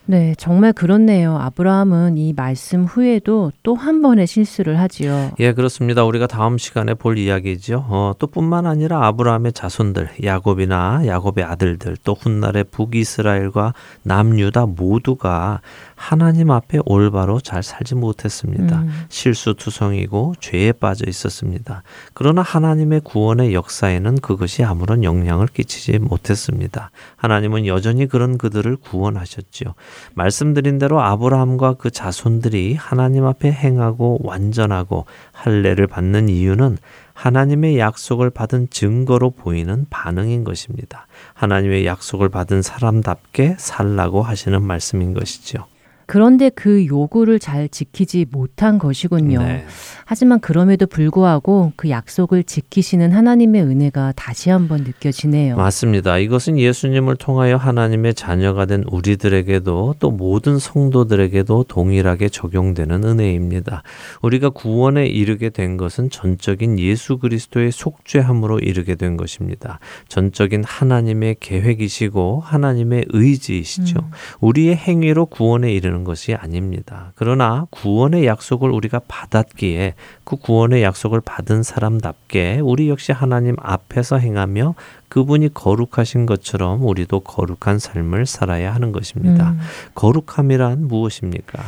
네, 0.06 0.34
정말 0.36 0.74
그렇네요. 0.74 1.38
아브라함은 1.38 2.18
이 2.18 2.34
말씀 2.34 2.84
후에도 2.84 3.52
또 3.62 3.74
한 3.74 4.02
번의 4.02 4.26
실수를 4.26 4.78
하지요. 4.78 5.30
예, 5.40 5.52
그렇습니다. 5.52 6.04
우리가 6.04 6.26
다음 6.26 6.58
시간에 6.58 6.94
볼 6.94 7.18
이야기죠. 7.18 7.84
어, 7.88 8.12
또 8.18 8.26
뿐만 8.26 8.66
아니라 8.66 9.06
아브라함의 9.06 9.52
자손들, 9.52 10.10
야곱이나 10.22 11.06
야곱의 11.06 11.44
아들들, 11.44 11.96
또 12.04 12.14
훗날의 12.14 12.64
북이스라엘과 12.70 13.74
남유다 14.02 14.66
모두가 14.66 15.60
하나님 15.96 16.50
앞에 16.50 16.78
올바로 16.84 17.40
잘 17.40 17.62
살지 17.62 17.94
못했습니다. 17.94 18.80
음. 18.80 19.04
실수투성이고 19.08 20.34
죄에 20.40 20.72
빠져 20.72 21.04
있었습니다. 21.08 21.82
그러나 22.12 22.42
하나님의 22.42 23.00
구원의 23.04 23.54
역사에는 23.54 24.16
그것이 24.16 24.64
아무런 24.64 25.04
영향을 25.04 25.46
끼치지 25.46 25.98
못했습니다. 25.98 26.90
하나님은 27.16 27.66
여전히 27.66 28.06
그런 28.06 28.38
그들을 28.38 28.76
구원하셨지요. 28.76 29.74
말씀드린 30.14 30.78
대로 30.78 31.00
아브라함과 31.00 31.74
그 31.74 31.90
자손들이 31.90 32.74
하나님 32.74 33.24
앞에 33.24 33.50
행하고 33.50 34.18
완전하고 34.22 35.06
할례를 35.32 35.86
받는 35.86 36.28
이유는 36.28 36.78
하나님의 37.14 37.78
약속을 37.78 38.30
받은 38.30 38.68
증거로 38.70 39.30
보이는 39.30 39.86
반응인 39.88 40.44
것입니다. 40.44 41.06
하나님의 41.34 41.86
약속을 41.86 42.28
받은 42.28 42.62
사람답게 42.62 43.56
살라고 43.58 44.22
하시는 44.22 44.60
말씀인 44.62 45.14
것이죠. 45.14 45.66
그런데 46.06 46.48
그 46.50 46.86
요구를 46.86 47.38
잘 47.38 47.68
지키지 47.68 48.26
못한 48.30 48.78
것이군요. 48.78 49.42
네. 49.42 49.64
하지만 50.04 50.40
그럼에도 50.40 50.86
불구하고 50.86 51.72
그 51.76 51.88
약속을 51.88 52.44
지키시는 52.44 53.12
하나님의 53.12 53.62
은혜가 53.62 54.12
다시 54.16 54.50
한번 54.50 54.84
느껴지네요. 54.84 55.56
맞습니다. 55.56 56.18
이것은 56.18 56.58
예수님을 56.58 57.16
통하여 57.16 57.56
하나님의 57.56 58.14
자녀가 58.14 58.66
된 58.66 58.84
우리들에게도 58.86 59.94
또 59.98 60.10
모든 60.10 60.58
성도들에게도 60.58 61.64
동일하게 61.64 62.28
적용되는 62.28 63.04
은혜입니다. 63.04 63.82
우리가 64.22 64.50
구원에 64.50 65.06
이르게 65.06 65.48
된 65.50 65.76
것은 65.76 66.10
전적인 66.10 66.78
예수 66.78 67.18
그리스도의 67.18 67.72
속죄함으로 67.72 68.58
이르게 68.58 68.94
된 68.94 69.16
것입니다. 69.16 69.78
전적인 70.08 70.64
하나님의 70.64 71.36
계획이시고 71.40 72.40
하나님의 72.44 73.06
의지이시죠. 73.08 74.00
음. 74.00 74.10
우리의 74.40 74.76
행위로 74.76 75.26
구원에 75.26 75.72
이르는 75.72 75.93
것이 76.02 76.34
아닙니다. 76.34 77.12
그러나 77.14 77.66
구원의 77.70 78.26
약속을 78.26 78.70
우리가 78.70 79.02
받았기에 79.06 79.94
그 80.24 80.36
구원의 80.36 80.82
약속을 80.82 81.20
받은 81.20 81.62
사람답게 81.62 82.60
우리 82.64 82.88
역시 82.88 83.12
하나님 83.12 83.54
앞에서 83.60 84.18
행하며 84.18 84.74
그분이 85.08 85.54
거룩하신 85.54 86.26
것처럼 86.26 86.84
우리도 86.84 87.20
거룩한 87.20 87.78
삶을 87.78 88.26
살아야 88.26 88.74
하는 88.74 88.90
것입니다. 88.90 89.50
음. 89.50 89.60
거룩함이란 89.94 90.88
무엇입니까? 90.88 91.62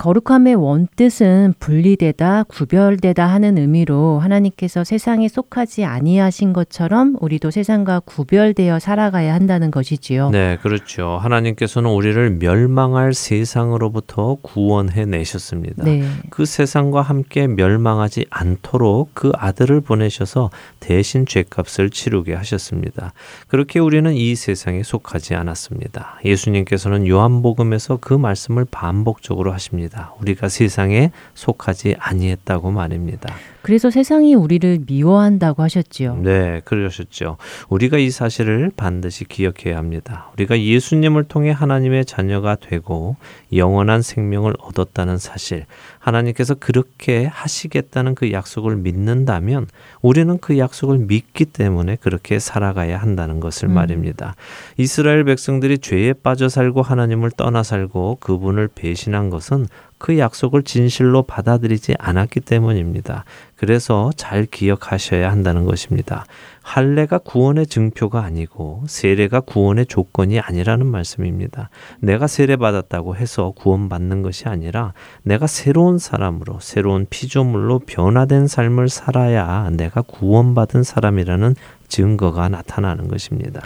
거룩함의 0.00 0.54
원뜻은 0.54 1.52
분리되다, 1.58 2.44
구별되다 2.44 3.26
하는 3.26 3.58
의미로 3.58 4.18
하나님께서 4.18 4.82
세상에 4.82 5.28
속하지 5.28 5.84
아니하신 5.84 6.54
것처럼 6.54 7.16
우리도 7.20 7.50
세상과 7.50 8.00
구별되어 8.06 8.78
살아가야 8.78 9.34
한다는 9.34 9.70
것이지요. 9.70 10.30
네, 10.30 10.56
그렇죠. 10.62 11.18
하나님께서는 11.20 11.90
우리를 11.90 12.38
멸망할 12.38 13.12
세상으로부터 13.12 14.38
구원해 14.40 15.04
내셨습니다. 15.04 15.84
네. 15.84 16.02
그 16.30 16.46
세상과 16.46 17.02
함께 17.02 17.46
멸망하지 17.46 18.24
않도록 18.30 19.10
그 19.12 19.32
아들을 19.34 19.82
보내셔서 19.82 20.48
대신 20.80 21.26
죄값을 21.26 21.90
치르게 21.90 22.32
하셨습니다. 22.32 23.12
그렇게 23.48 23.78
우리는 23.80 24.14
이 24.14 24.34
세상에 24.34 24.82
속하지 24.82 25.34
않았습니다. 25.34 26.20
예수님께서는 26.24 27.06
요한복음에서 27.06 27.98
그 28.00 28.14
말씀을 28.14 28.64
반복적으로 28.64 29.52
하십니다. 29.52 29.89
것입니다. 29.90 30.14
우리가 30.20 30.48
세상에 30.48 31.10
속하지 31.34 31.96
아니했다고 31.98 32.70
말입니다. 32.70 33.34
그래서 33.62 33.90
세상이 33.90 34.34
우리를 34.34 34.80
미워한다고 34.86 35.62
하셨지요. 35.62 36.16
네, 36.22 36.60
그러셨죠. 36.64 37.36
우리가 37.68 37.98
이 37.98 38.10
사실을 38.10 38.70
반드시 38.76 39.24
기억해야 39.24 39.76
합니다. 39.76 40.30
우리가 40.34 40.60
예수님을 40.60 41.24
통해 41.24 41.50
하나님의 41.50 42.04
자녀가 42.04 42.56
되고 42.56 43.16
영원한 43.52 44.02
생명을 44.02 44.54
얻었다는 44.60 45.18
사실, 45.18 45.66
하나님께서 45.98 46.54
그렇게 46.54 47.26
하시겠다는 47.26 48.14
그 48.14 48.32
약속을 48.32 48.76
믿는다면 48.76 49.66
우리는 50.00 50.38
그 50.38 50.58
약속을 50.58 50.98
믿기 50.98 51.44
때문에 51.44 51.96
그렇게 51.96 52.38
살아가야 52.38 52.96
한다는 52.96 53.40
것을 53.40 53.68
음. 53.68 53.74
말입니다. 53.74 54.34
이스라엘 54.78 55.24
백성들이 55.24 55.78
죄에 55.78 56.14
빠져 56.14 56.48
살고 56.48 56.82
하나님을 56.82 57.30
떠나 57.32 57.62
살고 57.62 58.18
그분을 58.20 58.68
배신한 58.74 59.30
것은 59.30 59.66
그 60.00 60.18
약속을 60.18 60.62
진실로 60.62 61.22
받아들이지 61.22 61.94
않았기 61.98 62.40
때문입니다. 62.40 63.24
그래서 63.54 64.10
잘 64.16 64.46
기억하셔야 64.46 65.30
한다는 65.30 65.66
것입니다. 65.66 66.24
할례가 66.62 67.18
구원의 67.18 67.66
증표가 67.66 68.24
아니고 68.24 68.84
세례가 68.86 69.40
구원의 69.40 69.86
조건이 69.86 70.40
아니라는 70.40 70.86
말씀입니다. 70.86 71.68
내가 72.00 72.26
세례 72.26 72.56
받았다고 72.56 73.14
해서 73.16 73.52
구원받는 73.54 74.22
것이 74.22 74.48
아니라 74.48 74.94
내가 75.22 75.46
새로운 75.46 75.98
사람으로 75.98 76.60
새로운 76.60 77.06
피조물로 77.10 77.80
변화된 77.80 78.46
삶을 78.46 78.88
살아야 78.88 79.68
내가 79.70 80.00
구원받은 80.00 80.82
사람이라는 80.82 81.56
증거가 81.88 82.48
나타나는 82.48 83.08
것입니다. 83.08 83.60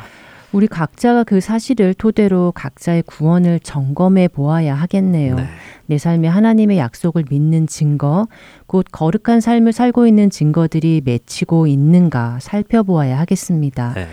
우리 0.55 0.69
각자가 0.69 1.25
그 1.25 1.41
사실을 1.41 1.95
토대로 1.95 2.53
각자의 2.55 3.03
구원을 3.03 3.59
점검해 3.59 4.29
보아야 4.29 4.77
하겠네요. 4.77 5.35
네. 5.35 5.47
내 5.87 5.99
삶에 5.99 6.29
하나님의 6.29 6.79
약속을 6.79 7.25
믿는 7.29 7.67
증거, 7.67 8.29
곧 8.69 8.87
거룩한 8.93 9.41
삶을 9.41 9.73
살고 9.73 10.07
있는 10.07 10.31
증거들이 10.31 11.03
맺히고 11.05 11.67
있는가 11.67 12.39
살펴보아야 12.41 13.19
하겠습니다. 13.19 13.95
네. 13.95 14.07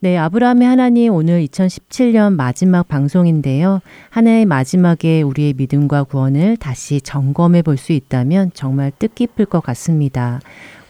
네, 0.00 0.18
아브라함의 0.18 0.68
하나님 0.68 1.14
오늘 1.14 1.42
2017년 1.46 2.34
마지막 2.34 2.86
방송인데요. 2.86 3.80
한 4.10 4.28
해의 4.28 4.44
마지막에 4.44 5.22
우리의 5.22 5.54
믿음과 5.54 6.04
구원을 6.04 6.58
다시 6.58 7.00
점검해 7.00 7.62
볼 7.62 7.78
수 7.78 7.92
있다면 7.92 8.50
정말 8.52 8.92
뜻깊을 8.98 9.46
것 9.46 9.60
같습니다. 9.60 10.40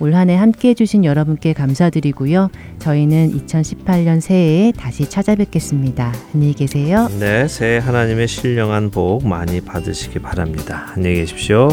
올 0.01 0.15
한 0.15 0.31
해 0.31 0.37
함께 0.37 0.71
해주신 0.71 1.05
여러분께 1.05 1.53
감사드리고요. 1.53 2.51
저희는 2.79 3.33
2018년 3.33 4.21
새해에 4.21 4.73
다시 4.73 5.09
찾아뵙겠습니다. 5.09 6.13
안녕히 6.35 6.55
계세요. 6.55 7.09
네, 7.19 7.49
새해 7.49 7.79
하나님의 7.79 8.29
신령한 8.29 8.91
복 8.91 9.27
많이 9.27 9.61
받으시기 9.61 10.21
바랍니다. 10.21 10.93
안녕히 10.95 11.17
계십시오. 11.17 11.69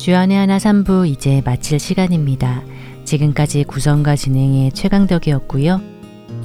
주연의 0.00 0.34
하나 0.34 0.56
3부 0.56 1.06
이제 1.06 1.42
마칠 1.44 1.78
시간입니다. 1.78 2.62
지금까지 3.04 3.64
구성과 3.64 4.16
진행의 4.16 4.72
최강덕이었고요. 4.72 5.78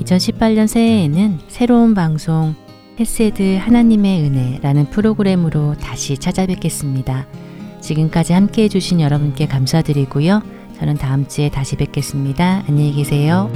2018년 0.02 0.68
새해에는 0.68 1.40
새로운 1.48 1.94
방송 1.94 2.54
헤세드 3.00 3.56
하나님의 3.56 4.24
은혜라는 4.24 4.90
프로그램으로 4.90 5.76
다시 5.76 6.18
찾아뵙겠습니다. 6.18 7.28
지금까지 7.80 8.34
함께 8.34 8.64
해주신 8.64 9.00
여러분께 9.00 9.48
감사드리고요. 9.48 10.42
저는 10.78 10.96
다음 10.96 11.26
주에 11.26 11.48
다시 11.48 11.78
뵙겠습니다. 11.78 12.66
안녕히 12.68 12.92
계세요. 12.92 13.50